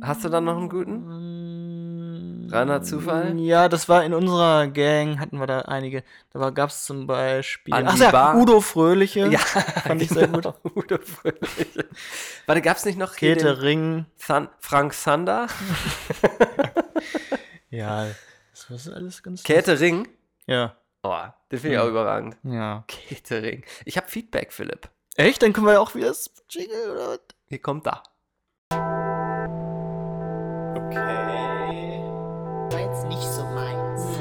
[0.00, 1.02] Hast du dann noch einen guten?
[1.02, 2.48] guten?
[2.50, 3.38] Reiner Zufall?
[3.38, 6.02] Ja, das war in unserer Gang, hatten wir da einige.
[6.32, 7.74] Da gab es zum Beispiel.
[7.74, 8.34] Ach ja.
[8.34, 9.26] Udo Fröhliche.
[9.28, 9.38] Ja,
[9.84, 10.44] fand ich sehr gut.
[10.44, 11.68] genau, Udo Fröhlich.
[12.46, 14.06] Warte, gab es nicht noch Käthe Ring.
[14.26, 15.48] Thun Frank Sander?
[17.72, 18.06] Ja,
[18.50, 19.42] das war alles ganz.
[19.42, 20.06] Käthe Ring?
[20.46, 20.76] Ja.
[21.02, 21.16] Oh,
[21.50, 22.36] den finde ich auch überragend.
[22.42, 22.84] Ja.
[22.86, 23.64] Käthe Ring.
[23.86, 24.90] Ich habe Feedback, Philipp.
[25.16, 25.42] Echt?
[25.42, 27.20] Dann können wir ja auch wieder das Jingle oder was?
[27.48, 28.02] Hier kommt da.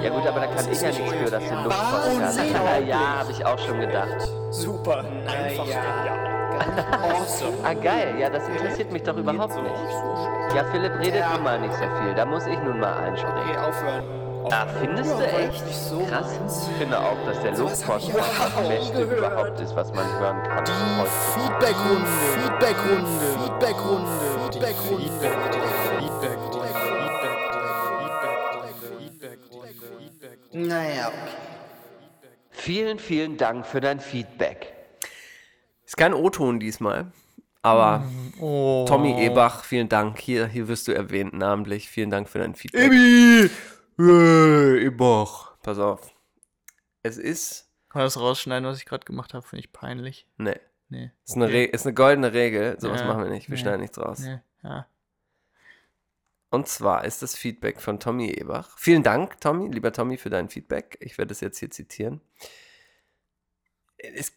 [0.01, 2.39] Ja gut, aber da kann ich ja nichts für, dass den Luftpodcast.
[2.39, 4.27] Ja, ja, habe ich auch schon gedacht.
[4.49, 5.03] Super.
[5.27, 5.67] Einfach
[7.63, 8.15] Ah, geil.
[8.19, 9.75] Ja, das interessiert mich doch überhaupt nicht.
[10.55, 12.13] Ja, Philipp redet nun mal nicht so viel.
[12.15, 13.55] Da muss ich nun mal einspringen.
[14.51, 15.63] Ah, findest du echt?
[16.09, 16.39] Krass.
[16.69, 20.65] Ich finde auch, dass der Luftpost das Beste überhaupt ist, was man hören kann.
[20.65, 23.07] Feedbackrunde, Feedbackrunde,
[23.37, 24.07] Feedbackrunde,
[24.49, 25.11] Feedbackrunde.
[30.53, 31.35] Naja, okay.
[32.49, 34.80] Vielen, vielen Dank für dein Feedback.
[35.91, 37.11] Ist kein O-Ton diesmal,
[37.61, 38.85] aber Oh.
[38.87, 40.21] Tommy Ebach, vielen Dank.
[40.21, 41.89] Hier, hier wirst du erwähnt namentlich.
[41.89, 42.89] Vielen Dank für dein Feedback.
[42.89, 43.49] Ebi!
[43.99, 45.57] Äh, Ebach.
[45.61, 46.15] Pass auf.
[47.03, 47.69] Es ist.
[47.89, 49.45] Kann man das rausschneiden, was ich gerade gemacht habe?
[49.45, 50.25] Finde ich peinlich.
[50.37, 50.61] Nee.
[50.87, 51.11] Nee.
[51.25, 52.79] Ist eine, Re ist eine goldene Regel.
[52.79, 53.49] Sowas Ja, machen wir nicht.
[53.49, 54.19] Wir nee, schneiden nichts raus.
[54.19, 54.39] Nee.
[54.63, 54.87] Ja.
[56.51, 58.77] Und zwar ist das Feedback von Tommy Ebach.
[58.77, 60.97] Vielen Dank, Tommy, lieber Tommy, für dein Feedback.
[61.01, 62.21] Ich werde es jetzt hier zitieren.
[63.97, 64.31] Es,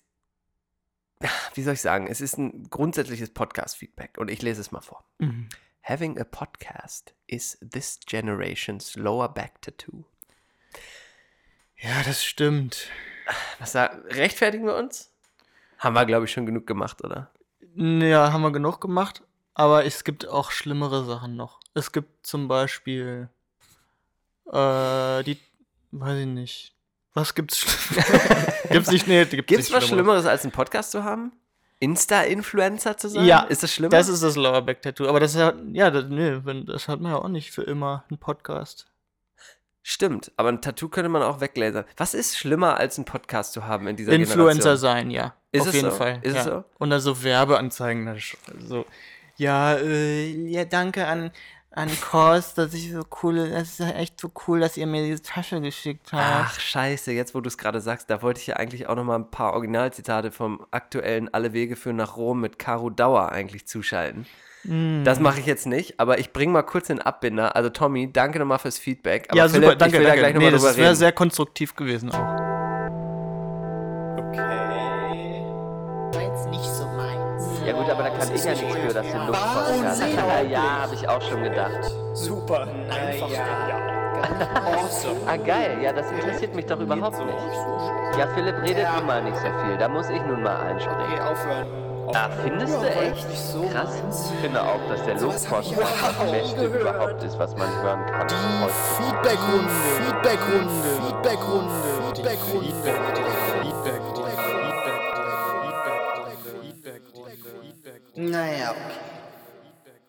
[1.54, 2.06] wie soll ich sagen?
[2.06, 5.04] Es ist ein grundsätzliches Podcast-Feedback und ich lese es mal vor.
[5.18, 5.48] Mhm.
[5.82, 10.04] Having a podcast is this generation's lower back tattoo.
[11.76, 12.88] Ja, das stimmt.
[13.58, 15.10] Was da, rechtfertigen wir uns?
[15.78, 17.30] Haben wir, glaube ich, schon genug gemacht, oder?
[17.76, 19.22] Ja, haben wir genug gemacht.
[19.54, 21.60] Aber es gibt auch schlimmere Sachen noch.
[21.74, 23.28] Es gibt zum Beispiel
[24.46, 25.38] äh, die,
[25.92, 26.73] weiß ich nicht.
[27.14, 27.64] Was gibt's?
[28.70, 29.06] Gibt's nicht?
[29.06, 31.32] Nee, gibt's, Gibt es nicht was Schlimmeres, als einen Podcast zu haben?
[31.78, 33.24] Insta-Influencer zu sein?
[33.24, 33.90] Ja, Ist das schlimmer?
[33.90, 35.06] Das ist das Lowerback Tattoo.
[35.06, 38.18] Aber das hat, ja, das, nee, das hat man ja auch nicht für immer einen
[38.18, 38.86] Podcast.
[39.82, 41.84] Stimmt, aber ein Tattoo könnte man auch weglasern.
[41.98, 44.78] Was ist schlimmer, als einen Podcast zu haben in dieser Influencer Generation?
[44.78, 45.34] sein, ja.
[45.52, 45.96] Ist auf es jeden so?
[45.96, 46.20] Fall.
[46.22, 46.40] Ist ja.
[46.40, 46.64] es so?
[46.78, 48.18] Und dann so Werbeanzeigen.
[48.60, 48.86] So,
[49.36, 51.32] ja, äh, ja, danke an,
[51.76, 55.04] an Kors, dass ich so cool, das ist ja echt so cool, dass ihr mir
[55.04, 56.22] diese Tasche geschickt habt.
[56.22, 59.04] Ach, scheiße, jetzt wo du es gerade sagst, da wollte ich ja eigentlich auch noch
[59.04, 63.66] mal ein paar Originalzitate vom aktuellen Alle Wege führen nach Rom mit Caro Dauer eigentlich
[63.66, 64.26] zuschalten.
[64.62, 65.04] Mm.
[65.04, 67.56] Das mache ich jetzt nicht, aber ich bringe mal kurz den Abbinder.
[67.56, 69.26] Also Tommy, danke nochmal fürs Feedback.
[69.28, 70.22] Aber ja, Philipp, super, danke, ich will danke.
[70.22, 72.33] da gleich nee, nochmal das wäre sehr konstruktiv gewesen auch.
[78.18, 80.02] Kann ich ja nichts für, dass den Luftpodcast.
[80.02, 81.92] Ja, ja, habe ich auch schon gedacht.
[82.14, 82.66] Super.
[85.26, 88.18] Ah, geil, ja, das interessiert mich doch überhaupt nicht.
[88.18, 91.20] Ja, Philipp redet nun mal nicht so viel, da muss ich nun mal einspringen.
[92.14, 93.26] Ah, findest du echt?
[93.72, 94.02] Krass.
[94.32, 98.28] Ich finde auch, dass der Luftpost das Beste überhaupt ist, was man hören kann.
[98.96, 101.72] Feedbackrunde, Feedbackrunde, Feedbackrunde,
[102.14, 102.72] Feedbackrunde.
[108.16, 108.80] Naja, okay.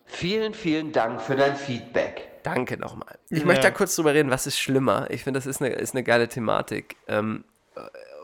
[0.06, 2.28] Vielen, vielen Dank für dein Feedback.
[2.42, 3.18] Danke nochmal.
[3.28, 3.46] Ich Ja.
[3.46, 5.06] möchte da kurz drüber reden, was ist schlimmer.
[5.10, 6.96] Ich finde, das ist eine, ist eine geile Thematik.
[7.08, 7.44] Ähm,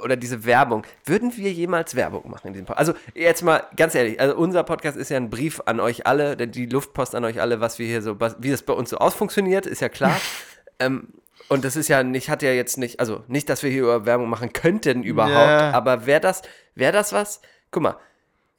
[0.05, 0.85] oder diese Werbung.
[1.05, 2.89] Würden wir jemals Werbung machen in diesem Podcast?
[2.91, 6.37] Also jetzt mal ganz ehrlich, also unser Podcast ist ja ein Brief an euch alle,
[6.37, 8.99] die Luftpost an euch alle, was wir hier so, was- wie das bei uns so
[8.99, 10.17] ausfunktioniert, ist ja klar.
[10.81, 11.09] ähm,
[11.49, 14.07] und das ist ja nicht, hat ja jetzt nicht, also nicht, dass wir hier über
[14.07, 15.71] Werbung machen könnten überhaupt, Ja.
[15.73, 16.43] aber wäre das,
[16.75, 17.41] wäre das was?
[17.71, 17.97] Guck mal,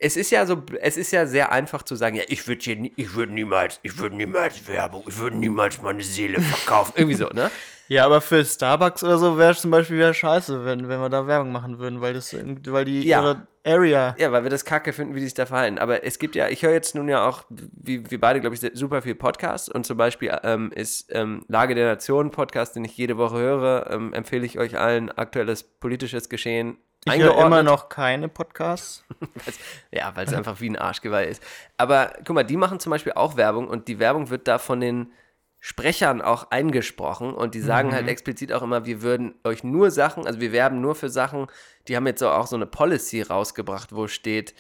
[0.04, 2.92] es ist ja so, es ist ja sehr einfach zu sagen, ja, ich würde hier,
[2.96, 7.28] ich würde niemals, ich würde niemals Werbung, ich würde niemals meine Seele verkaufen, irgendwie so,
[7.28, 7.50] ne?
[7.88, 11.10] Ja, aber für Starbucks oder so wäre es zum Beispiel wieder scheiße, wenn, wenn wir
[11.10, 13.22] da Werbung machen würden, weil das weil die Ja.
[13.22, 14.16] ihre Area.
[14.18, 15.78] Ja, weil wir das kacke finden, wie die sich da verhalten.
[15.78, 18.62] Aber es gibt ja, ich höre jetzt nun ja auch, wie wir beide, glaube ich,
[18.74, 19.70] super viel Podcasts.
[19.70, 23.90] Und zum Beispiel ähm, ist ähm, Lage der Nation Podcast, den ich jede Woche höre,
[23.92, 29.04] ähm, empfehle ich euch allen aktuelles politisches Geschehen Ich höre immer noch keine Podcasts.
[29.92, 31.42] Ja, weil es einfach wie ein Arschgeweih ist.
[31.78, 34.80] Aber guck mal, die machen zum Beispiel auch Werbung und die Werbung wird da von
[34.80, 35.12] den
[35.60, 37.94] Sprechern auch eingesprochen und die sagen Mhm.
[37.94, 41.48] halt explizit auch immer, wir würden euch nur Sachen, also wir werben nur für Sachen,
[41.88, 44.56] die haben jetzt so auch so eine Policy rausgebracht, wo steht,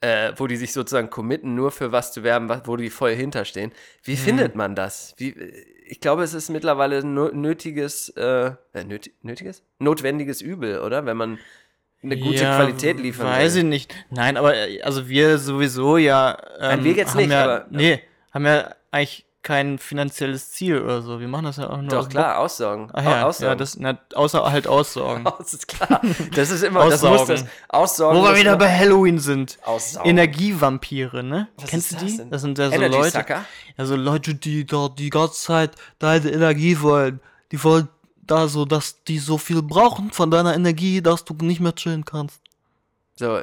[0.00, 3.72] äh, wo die sich sozusagen committen, nur für was zu werben, wo die voll hinterstehen.
[4.04, 4.16] Wie Mhm.
[4.18, 5.12] findet man das?
[5.18, 5.30] Wie,
[5.86, 9.62] ich glaube, es ist mittlerweile nötiges, äh, äh, nöti nötiges?
[9.80, 11.04] Notwendiges Übel, oder?
[11.04, 11.38] Wenn man
[12.02, 13.62] eine gute Ja, Qualität liefern Weiß will.
[13.62, 13.94] ich nicht.
[14.10, 16.36] Nein, aber äh, also wir sowieso ja.
[16.60, 18.00] Ähm, Nein, wir jetzt nicht, ja, aber- Nee,
[18.32, 21.20] haben ja eigentlich kein finanzielles Ziel oder so.
[21.20, 21.88] Wir machen das ja auch nur.
[21.88, 22.90] Doch, klar, Aussagen.
[22.92, 23.48] Ach ja, Au- Aussagen.
[23.50, 25.24] ja das, na, außer halt Aussorgen.
[25.38, 26.02] Das ist klar.
[26.34, 27.44] Das ist immer, das muss das.
[27.68, 28.18] Aussorgen.
[28.20, 29.58] Wo wir wieder bei Halloween sind.
[29.64, 30.10] Aussaugen.
[30.10, 31.48] Energievampire, ne?
[31.56, 32.16] Was Kennst ist du das die?
[32.18, 32.30] denn?
[32.30, 33.10] Das sind ja so Energy Leute.
[33.10, 33.44] Sucker?
[33.78, 37.20] Ja, so Leute, die da die ganze Zeit deine Energie wollen.
[37.52, 37.88] Die wollen
[38.30, 42.04] da so, dass die so viel brauchen von deiner Energie, dass du nicht mehr chillen
[42.04, 42.40] kannst.
[43.16, 43.40] So,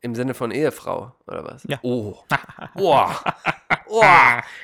[0.00, 1.64] im Sinne von Ehefrau, oder was?
[1.68, 1.78] Ja.
[1.82, 2.18] Oh.
[2.76, 3.06] Oh.
[3.88, 4.02] oh.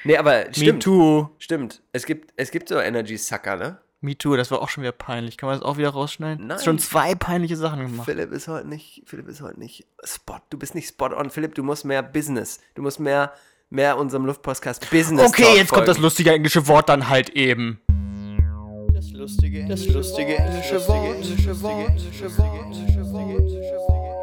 [0.04, 0.82] Nee, aber Me stimmt.
[0.82, 1.28] too.
[1.38, 1.80] Stimmt.
[1.92, 3.78] Es gibt, es gibt so Energy Sucker, ne?
[4.00, 5.36] Me too, das war auch schon wieder peinlich.
[5.36, 6.46] Kann man das auch wieder rausschneiden?
[6.46, 6.58] Nein.
[6.58, 8.06] Schon zwei peinliche Sachen gemacht.
[8.06, 10.38] Philipp ist heute nicht, Philipp ist heute nicht Spot.
[10.48, 11.30] Du bist nicht spot on.
[11.30, 12.60] Philipp, du musst mehr Business.
[12.74, 13.32] Du musst mehr,
[13.68, 16.02] mehr unserem Luftpostcast Business Okay, jetzt kommt das folgen.
[16.04, 17.80] lustige englische Wort dann halt eben.
[19.20, 21.16] Das lustige, das lustige englische Wort.
[21.16, 21.90] Englische Wort.
[21.90, 22.64] Englische Wort.
[22.64, 23.38] Englische Wort.
[23.52, 24.20] Englische Wort.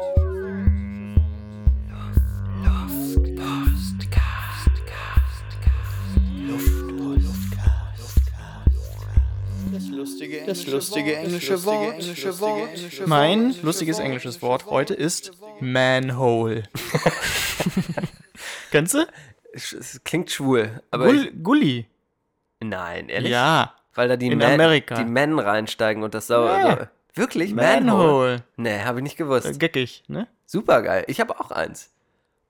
[9.72, 11.92] Das lustige, das lustige englische Wort.
[11.94, 13.06] Englische Wort.
[13.06, 15.30] Mein lustiges englisches Wort heute ist
[15.60, 16.64] Manhole.
[18.72, 19.06] Kennst du?
[19.52, 21.86] Es klingt schwul, aber Gull, Gulli.
[22.58, 23.30] nein, ehrlich?
[23.30, 23.77] Ja.
[23.98, 24.94] Weil da die, In Men, Amerika.
[24.94, 26.56] die Men reinsteigen und das sauer.
[26.56, 26.76] Ja.
[26.76, 26.86] So.
[27.20, 27.52] Wirklich?
[27.52, 27.80] Manhole?
[27.80, 28.44] Manhole.
[28.56, 29.44] Nee, habe ich nicht gewusst.
[29.44, 30.28] Äh, Geckig, ne?
[30.46, 31.02] Super geil.
[31.08, 31.90] Ich habe auch eins.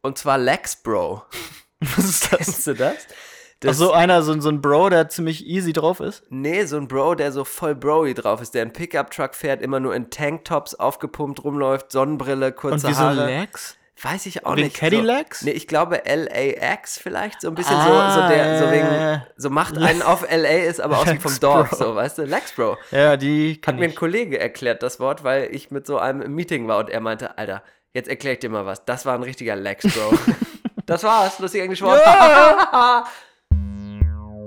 [0.02, 1.22] Und zwar Lex Bro.
[1.80, 2.38] Was ist das?
[2.38, 2.96] Kennst du das?
[3.08, 3.14] Ach
[3.60, 6.22] das so einer, so, so ein Bro, der ziemlich easy drauf ist.
[6.28, 9.80] Nee, so ein Bro, der so voll broy drauf ist, der einen Pickup-Truck fährt, immer
[9.80, 13.24] nur in Tanktops aufgepumpt rumläuft, Sonnenbrille, kurze Und wieso Haare.
[13.24, 13.77] Legs?
[14.00, 14.76] Weiß ich auch Wegen nicht.
[14.76, 15.40] Cadillacs?
[15.40, 19.22] So, nee, ich glaube LAX vielleicht, so ein bisschen Ah, so, so der, so wegen,
[19.36, 21.76] so macht einen auf LA, ist aber vom Lex Dorf, Bro.
[21.78, 22.22] so, weißt du?
[22.22, 22.76] Lex Bro.
[22.92, 23.94] Ja, die kann Hat mir ein.
[23.96, 27.36] Kollege erklärt, das Wort, weil ich mit so einem im Meeting war und er meinte,
[27.38, 28.84] Alter, jetzt erkläre ich dir mal was.
[28.84, 30.16] Das war ein richtiger Lex, Bro.
[30.86, 32.00] das war's, lustig englische Wort.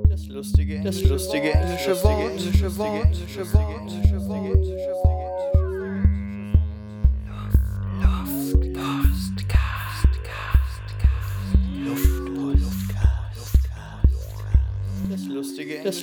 [0.10, 2.32] Das lustige, das lustige englische Wort.
[2.32, 3.04] Englische Wort.
[3.06, 3.70] Englische Wort.
[3.82, 5.20] Englische Wort.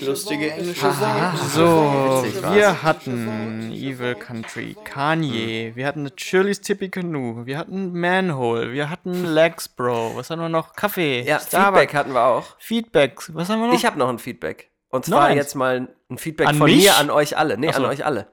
[0.01, 1.39] Lustige, englische Wort.
[1.55, 2.25] So,
[2.55, 9.25] wir hatten Evil Country, Kanye, wir hatten Shirley's Tippy Canoe, wir hatten Manhole, wir hatten
[9.25, 10.75] Legs Bro, was haben wir noch?
[10.75, 11.81] Kaffee, Ja, Starbucks.
[11.81, 12.45] Feedback hatten wir auch.
[12.59, 13.75] Feedbacks, was haben wir noch?
[13.75, 14.71] Ich habe noch ein Feedback.
[14.91, 16.83] Und zwar jetzt mal ein Feedback An von mich?
[16.83, 17.59] mir an euch alle.
[17.59, 17.79] Nee, so.
[17.79, 18.29] an euch alle.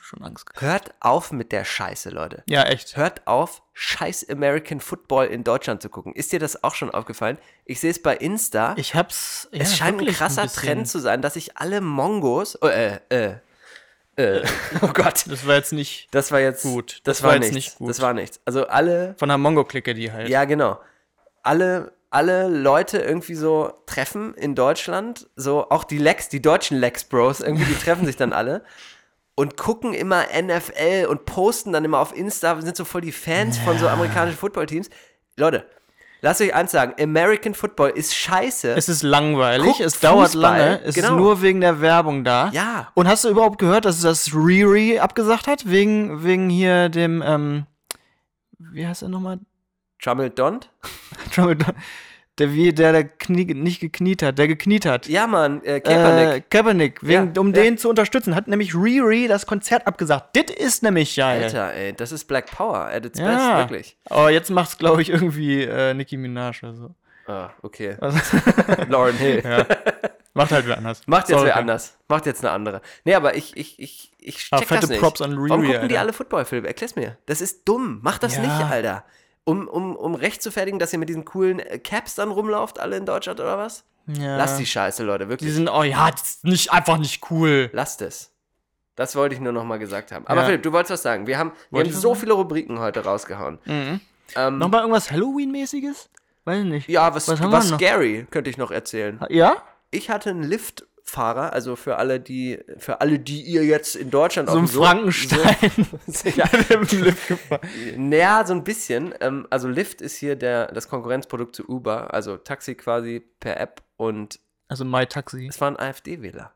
[0.00, 0.46] Schon Angst.
[0.46, 0.62] gehabt.
[0.62, 2.42] Hört auf mit der Scheiße, Leute.
[2.46, 2.96] Ja, echt.
[2.96, 6.14] Hört auf, scheiß American Football in Deutschland zu gucken.
[6.14, 7.38] Ist dir das auch schon aufgefallen?
[7.64, 8.74] Ich sehe es bei Insta.
[8.76, 9.48] Ich hab's.
[9.52, 10.62] Ja, es scheint ein krasser bisschen.
[10.62, 12.58] Trend zu sein, dass sich alle Mongos.
[12.62, 13.34] Oh, äh, äh,
[14.16, 14.42] äh,
[14.82, 15.24] oh Gott.
[15.28, 17.00] Das war jetzt nicht Das war jetzt Gut.
[17.04, 17.54] Das, Das war, war jetzt nichts.
[17.54, 17.90] nicht gut.
[17.90, 18.40] Das war nichts.
[18.44, 20.28] Also alle von der Mongo-Clique, die halt.
[20.28, 20.78] Ja, genau.
[21.42, 27.04] Alle, alle Leute irgendwie so treffen in Deutschland, so auch die Lex, die deutschen Lex
[27.04, 28.64] Bros, irgendwie, die treffen sich dann alle
[29.34, 33.58] und gucken immer NFL und posten dann immer auf Insta, sind so voll die Fans
[33.58, 34.90] von so amerikanischen Footballteams.
[35.36, 35.66] Leute,
[36.20, 38.74] lasst euch eins sagen, American Football ist scheiße.
[38.74, 41.08] Es ist langweilig, Guckt es dauert Fußball, lange, es genau.
[41.08, 42.50] ist nur wegen der Werbung da.
[42.52, 42.90] Ja.
[42.94, 45.68] Und hast du überhaupt gehört, dass das Riri abgesagt hat?
[45.70, 47.66] Wegen, wegen hier dem, ähm,
[48.58, 49.38] wie heißt er nochmal?
[50.00, 50.64] Trummel Don't?
[51.34, 51.56] Trouble-
[52.38, 55.06] Der wie der, der Knie, nicht gekniet hat, der gekniet hat.
[55.06, 56.28] Ja, Mann, äh, Kaepernick.
[56.36, 57.52] Äh, Kaepernick, wegen, Ja, um ja.
[57.62, 60.34] den zu unterstützen, hat nämlich Riri das Konzert abgesagt.
[60.34, 61.42] Das ist nämlich geil.
[61.44, 63.98] Alter, ey, das ist Black Power at its best, Ja, wirklich.
[64.06, 66.94] aber jetzt macht's, glaube ich, irgendwie äh, Nicki Minaj oder so.
[67.26, 67.96] Ah, okay.
[68.00, 68.18] Also,
[68.88, 69.42] Lauren Hill.
[69.44, 69.66] ja.
[70.34, 71.02] Macht halt wer anders.
[71.06, 71.48] Macht jetzt Sorry.
[71.48, 71.98] wer anders.
[72.08, 72.80] Macht jetzt eine andere.
[73.04, 75.00] Nee, aber ich, ich, ich, ich Ah, check fette das nicht.
[75.02, 76.00] Props an Riri, Warum gucken die Alter.
[76.00, 76.66] alle Footballfilme?
[76.66, 77.18] Erklär's mir.
[77.26, 78.00] Das ist dumm.
[78.02, 79.04] Macht das nicht, Alter.
[79.44, 83.06] Um, um, um rechtfertigen, dass ihr mit diesen coolen äh, Caps dann rumlauft, alle in
[83.06, 83.84] Deutschland oder was?
[84.06, 84.36] Ja.
[84.36, 85.48] Lasst die Scheiße, Leute, wirklich.
[85.48, 87.68] Die sind, oh ja, das ist nicht, einfach nicht cool.
[87.72, 88.30] Lasst es.
[88.94, 90.26] Das wollte ich nur noch mal gesagt haben.
[90.26, 90.46] Aber Ja.
[90.46, 91.26] Philipp, du wolltest was sagen.
[91.26, 93.58] Wir haben, wir haben ich so was viele Rubriken heute rausgehauen.
[93.64, 94.00] Mhm.
[94.36, 96.08] Ähm, Nochmal irgendwas Halloween-mäßiges?
[96.44, 96.88] Weiß nicht.
[96.88, 99.20] ja, was, Was was scary, könnte ich noch erzählen.
[99.28, 99.56] Ja?
[99.90, 100.42] Ich hatte einen
[101.02, 104.68] Liftfahrer, also für alle, die, für alle, die ihr jetzt in Deutschland So ein dem
[104.68, 105.56] Frankenstein.
[106.06, 106.48] So, ja,
[107.96, 109.14] naja, so ein bisschen.
[109.20, 113.82] Ähm, also Lyft ist hier der, das Konkurrenzprodukt zu Uber, also Taxi quasi per App
[113.96, 114.38] und
[114.68, 115.48] Also My Taxi.
[115.48, 116.52] es war ein AfD-Wähler.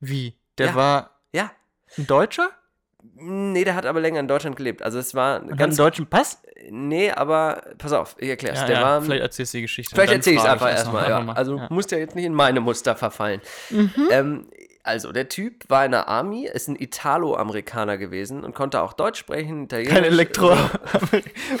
[0.00, 0.36] Wie?
[0.58, 0.74] Der Ja.
[0.74, 1.50] war Ja.
[1.98, 2.50] ein Deutscher?
[3.14, 4.82] Nee, der hat aber länger in Deutschland gelebt.
[4.82, 5.76] Also es war Und hat ganz.
[5.76, 6.40] deutschen Pass?
[6.70, 8.60] Nee, aber pass auf, ich erklär's.
[8.60, 9.94] Ja, der ja, war, vielleicht erzählst du die Geschichte.
[9.94, 11.08] Vielleicht erzähle ich es einfach erstmal.
[11.08, 11.32] Ja.
[11.32, 11.66] Also Ja.
[11.70, 13.40] musst ja jetzt nicht in meine Muster verfallen.
[14.10, 14.46] Ähm,
[14.84, 19.18] also, der Typ war in der Army, ist ein Italo-Amerikaner gewesen und konnte auch Deutsch
[19.20, 19.94] sprechen, Italienisch.
[19.94, 20.56] Kein Elektro.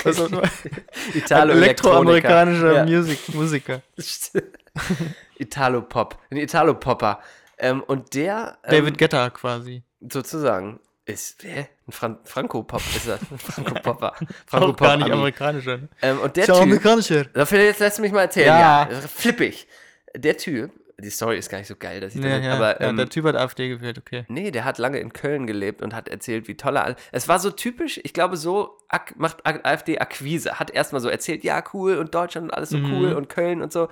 [0.04, 0.28] also?
[1.14, 2.84] Italo Elektroamerikanischer Ja.
[2.84, 3.82] Music Musiker.
[5.38, 6.18] Italo-Pop.
[6.30, 7.20] Ein Italo-Popper.
[7.58, 8.58] Ähm, und der.
[8.64, 9.82] Ähm, David Guetta quasi.
[10.00, 11.42] sozusagen ist.
[11.44, 11.68] Hä?
[11.88, 13.14] Ein Fran Franco-Pop ist er.
[13.30, 14.14] Ein Franco-Popper.
[14.52, 15.78] Auch gar nicht amerikanischer.
[15.78, 15.88] ne?
[16.02, 16.62] Ähm, und der Ist ja Typ.
[16.62, 17.24] amerikanischer.
[17.24, 18.46] Dafür jetzt lässt du mich mal erzählen.
[18.46, 18.88] Ja.
[18.90, 19.00] Ja.
[19.00, 19.66] Flippig.
[20.16, 20.70] Der Typ.
[20.98, 22.96] Die Story ist gar nicht so geil, dass ich Nee, das ja, aber ja, ähm,
[22.96, 24.24] der Typ hat AfD gewählt, okay.
[24.28, 26.94] Nee, der hat lange in Köln gelebt und hat erzählt, wie toll er.
[27.10, 30.60] Es war so typisch, ich glaube, so ak macht AfD Akquise.
[30.60, 32.92] Hat erstmal so erzählt, ja, cool und Deutschland und alles so Mhm.
[32.92, 33.88] cool und Köln und so.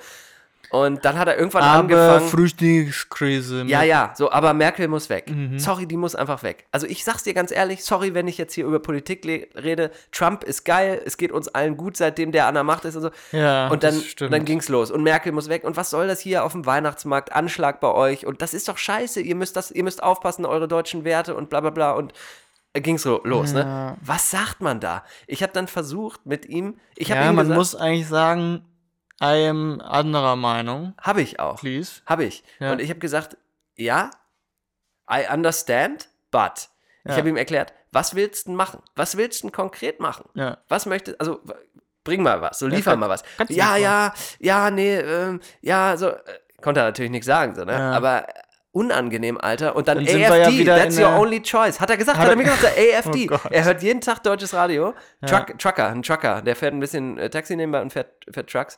[0.72, 2.28] Und dann hat er irgendwann Aber angefangen.
[2.28, 3.64] Frühstückskrise.
[3.66, 5.28] Ja, ja, so, aber Merkel muss weg.
[5.28, 5.58] Mhm.
[5.58, 6.66] Sorry, die muss einfach weg.
[6.70, 9.24] Also ich sag's dir ganz ehrlich, sorry, wenn ich jetzt hier über Politik
[9.56, 9.90] rede.
[10.12, 13.02] Trump ist geil, es geht uns allen gut, seitdem der an der Macht ist und
[13.02, 13.10] so.
[13.32, 14.32] Ja, und dann, das stimmt.
[14.32, 14.90] dann ging's los.
[14.92, 15.64] Und Merkel muss weg.
[15.64, 17.32] Und was soll das hier auf dem Weihnachtsmarkt?
[17.32, 18.24] Anschlag bei euch.
[18.26, 19.20] Und das ist doch scheiße.
[19.20, 21.92] Ihr müsst das, ihr müsst aufpassen, eure deutschen Werte und bla bla bla.
[21.92, 22.12] Und
[22.74, 23.64] äh, ging's so los, Ja.
[23.64, 23.96] ne?
[24.02, 25.02] Was sagt man da?
[25.26, 26.78] Ich habe dann versucht mit ihm.
[26.94, 28.64] Ich ja, ihm man gesagt, muss eigentlich sagen,
[29.22, 30.94] I am anderer Meinung.
[31.00, 31.60] Habe ich auch.
[31.60, 32.00] Please.
[32.06, 32.42] Habe ich.
[32.58, 32.72] Ja.
[32.72, 33.36] Und ich habe gesagt,
[33.76, 34.10] ja,
[35.10, 36.68] I understand, but.
[37.04, 37.16] Ich Ja.
[37.18, 38.82] habe ihm erklärt, was willst du denn machen?
[38.96, 40.24] Was willst du denn konkret machen?
[40.34, 40.58] Ja.
[40.68, 41.40] Was möchtest, also
[42.04, 43.22] bring mal was, so Ja, liefer mal was.
[43.48, 46.20] Ja, ja, ja, nee, ähm, ja, so, äh,
[46.62, 47.72] konnte er natürlich nichts sagen, so, ne?
[47.72, 47.92] Ja.
[47.92, 48.26] Aber
[48.72, 49.74] unangenehm, Alter.
[49.74, 51.80] Und dann, Dann ja AFD, wieder that's your only choice.
[51.80, 53.28] Hat er gesagt, Hat hat, er- er mir gesagt, AFD.
[53.32, 54.94] Oh er hört jeden Tag deutsches Radio.
[55.22, 55.26] Ja.
[55.28, 58.76] Truck, Trucker, ein Trucker, der fährt ein bisschen äh, Taxi nebenbei und fährt, fährt Trucks.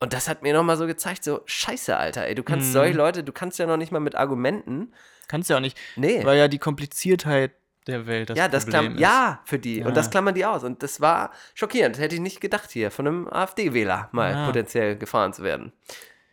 [0.00, 2.72] Und das hat mir nochmal so gezeigt, so, scheiße, Alter, ey, du kannst Mhm.
[2.72, 4.92] solche Leute, du kannst ja noch nicht mal mit Argumenten.
[5.28, 5.78] Kannst ja auch nicht.
[5.96, 6.24] Nee.
[6.24, 7.52] Weil ja die Kompliziertheit
[7.86, 9.00] der Welt das ja, das Problem klammern, ist.
[9.00, 9.78] ja, für die.
[9.80, 9.86] Ja.
[9.86, 10.64] Und das klammern die aus.
[10.64, 11.96] Und das war schockierend.
[11.96, 14.46] Das hätte ich nicht gedacht, hier von einem AfD-Wähler mal Ja.
[14.46, 15.72] potenziell gefahren zu werden.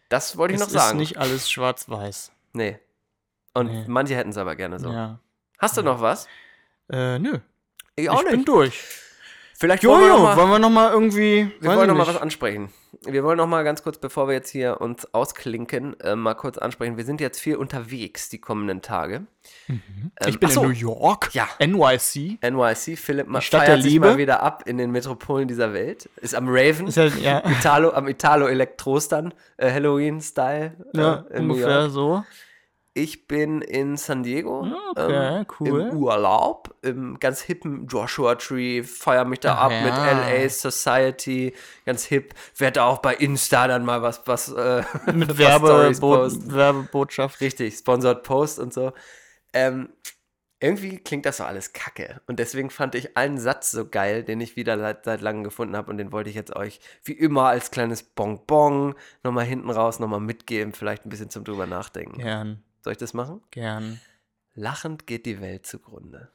[0.10, 0.98] Das wollte ich Es noch sagen.
[1.00, 2.32] ist nicht alles schwarz-weiß.
[2.54, 2.80] nee.
[3.54, 3.84] Und Nee.
[3.88, 4.90] manche hätten es aber gerne so.
[4.90, 5.20] Ja.
[5.60, 6.28] Hast du noch was?
[6.90, 7.40] Äh, nö.
[7.98, 8.82] Ich ich bin durch.
[9.60, 11.52] Vielleicht wollen wir Jojo, noch mal, wollen wir noch mal irgendwie.
[11.60, 12.16] wir wollen noch mal nicht.
[12.16, 12.72] was ansprechen.
[13.04, 16.60] Wir wollen noch mal ganz kurz, bevor wir jetzt hier uns ausklinken, äh, mal kurz
[16.60, 16.98] ansprechen.
[16.98, 19.26] Wir sind jetzt viel unterwegs die kommenden Tage.
[19.68, 19.82] Ähm,
[20.28, 21.32] Ich bin ach so, in New York.
[21.34, 21.48] Ja.
[21.60, 22.38] NYC.
[22.44, 24.06] NYC, Philipp ma- Stadt feiert der sich Liebe.
[24.10, 26.10] mal wieder ab in den Metropolen dieser Welt.
[26.18, 26.86] Ist am Raven.
[26.88, 30.74] Ist halt, ja, Italo, am Italo Elektrostern, äh, Halloween-Style.
[30.94, 32.24] ja äh, ungefähr so.
[32.94, 34.68] Ich bin in San Diego.
[34.96, 35.82] Okay, cool.
[35.82, 39.82] Im Urlaub, im ganz hippen Joshua Tree, feier mich da Ach ab ja.
[39.82, 41.54] mit LA Society,
[41.86, 42.34] ganz hip.
[42.58, 44.84] Werd da auch bei Insta dann mal was, was äh,
[45.14, 46.54] Mit was Stories Werbebo posten.
[46.54, 47.40] Werbebotschaft.
[47.40, 48.92] Richtig, Sponsored Post und so.
[49.54, 49.90] Ähm,
[50.60, 52.22] irgendwie klingt das so alles kacke.
[52.28, 55.78] Und deswegen fand ich einen Satz so geil, den ich wieder seit, seit langem gefunden
[55.78, 55.90] habe.
[55.90, 60.20] Und den wollte ich jetzt euch wie immer als kleines Bonbon nochmal hinten raus nochmal
[60.20, 60.74] mitgeben.
[60.74, 62.20] Vielleicht ein bisschen zum drüber nachdenken.
[62.20, 63.42] Gern, Soll ich das machen?
[63.52, 64.00] gern.
[64.54, 66.32] Lachend geht die Welt zugrunde.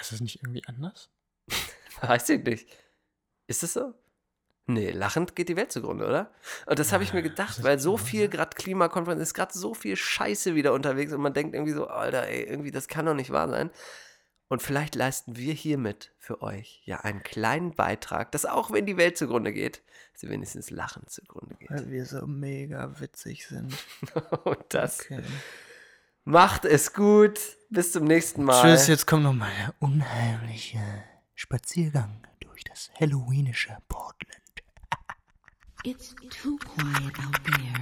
[0.00, 1.10] Ist das nicht irgendwie anders?
[2.00, 2.68] Weiß ich nicht.
[3.46, 3.94] Ist das so?
[4.66, 6.30] Nee, lachend geht die Welt zugrunde, oder?
[6.66, 9.96] Und das habe ich mir gedacht, weil so viel, gerade Klimakonferenz, ist gerade so viel
[9.96, 13.30] Scheiße wieder unterwegs und man denkt irgendwie so, Alter, ey, irgendwie, das kann doch nicht
[13.30, 13.70] wahr sein.
[14.48, 18.98] Und vielleicht leisten wir hiermit für euch ja einen kleinen Beitrag, dass auch wenn die
[18.98, 19.82] Welt zugrunde geht,
[20.18, 21.70] sie wenigstens lachend zugrunde geht.
[21.70, 23.72] Weil wir so mega witzig sind.
[24.44, 25.22] Und das Okay.
[26.24, 27.38] macht es gut.
[27.70, 28.62] Bis zum nächsten Mal.
[28.62, 30.80] Tschüss, jetzt kommt noch mal der unheimliche
[31.34, 34.34] Spaziergang durch das halloweenische Portland.
[35.84, 37.77] It's too quiet out there.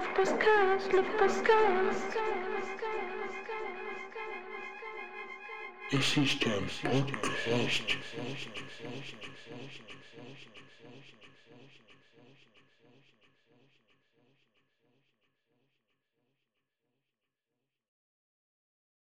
[0.00, 2.16] Luftpostcast, Luftpostcast.
[5.92, 7.98] Es ist ein Podcast.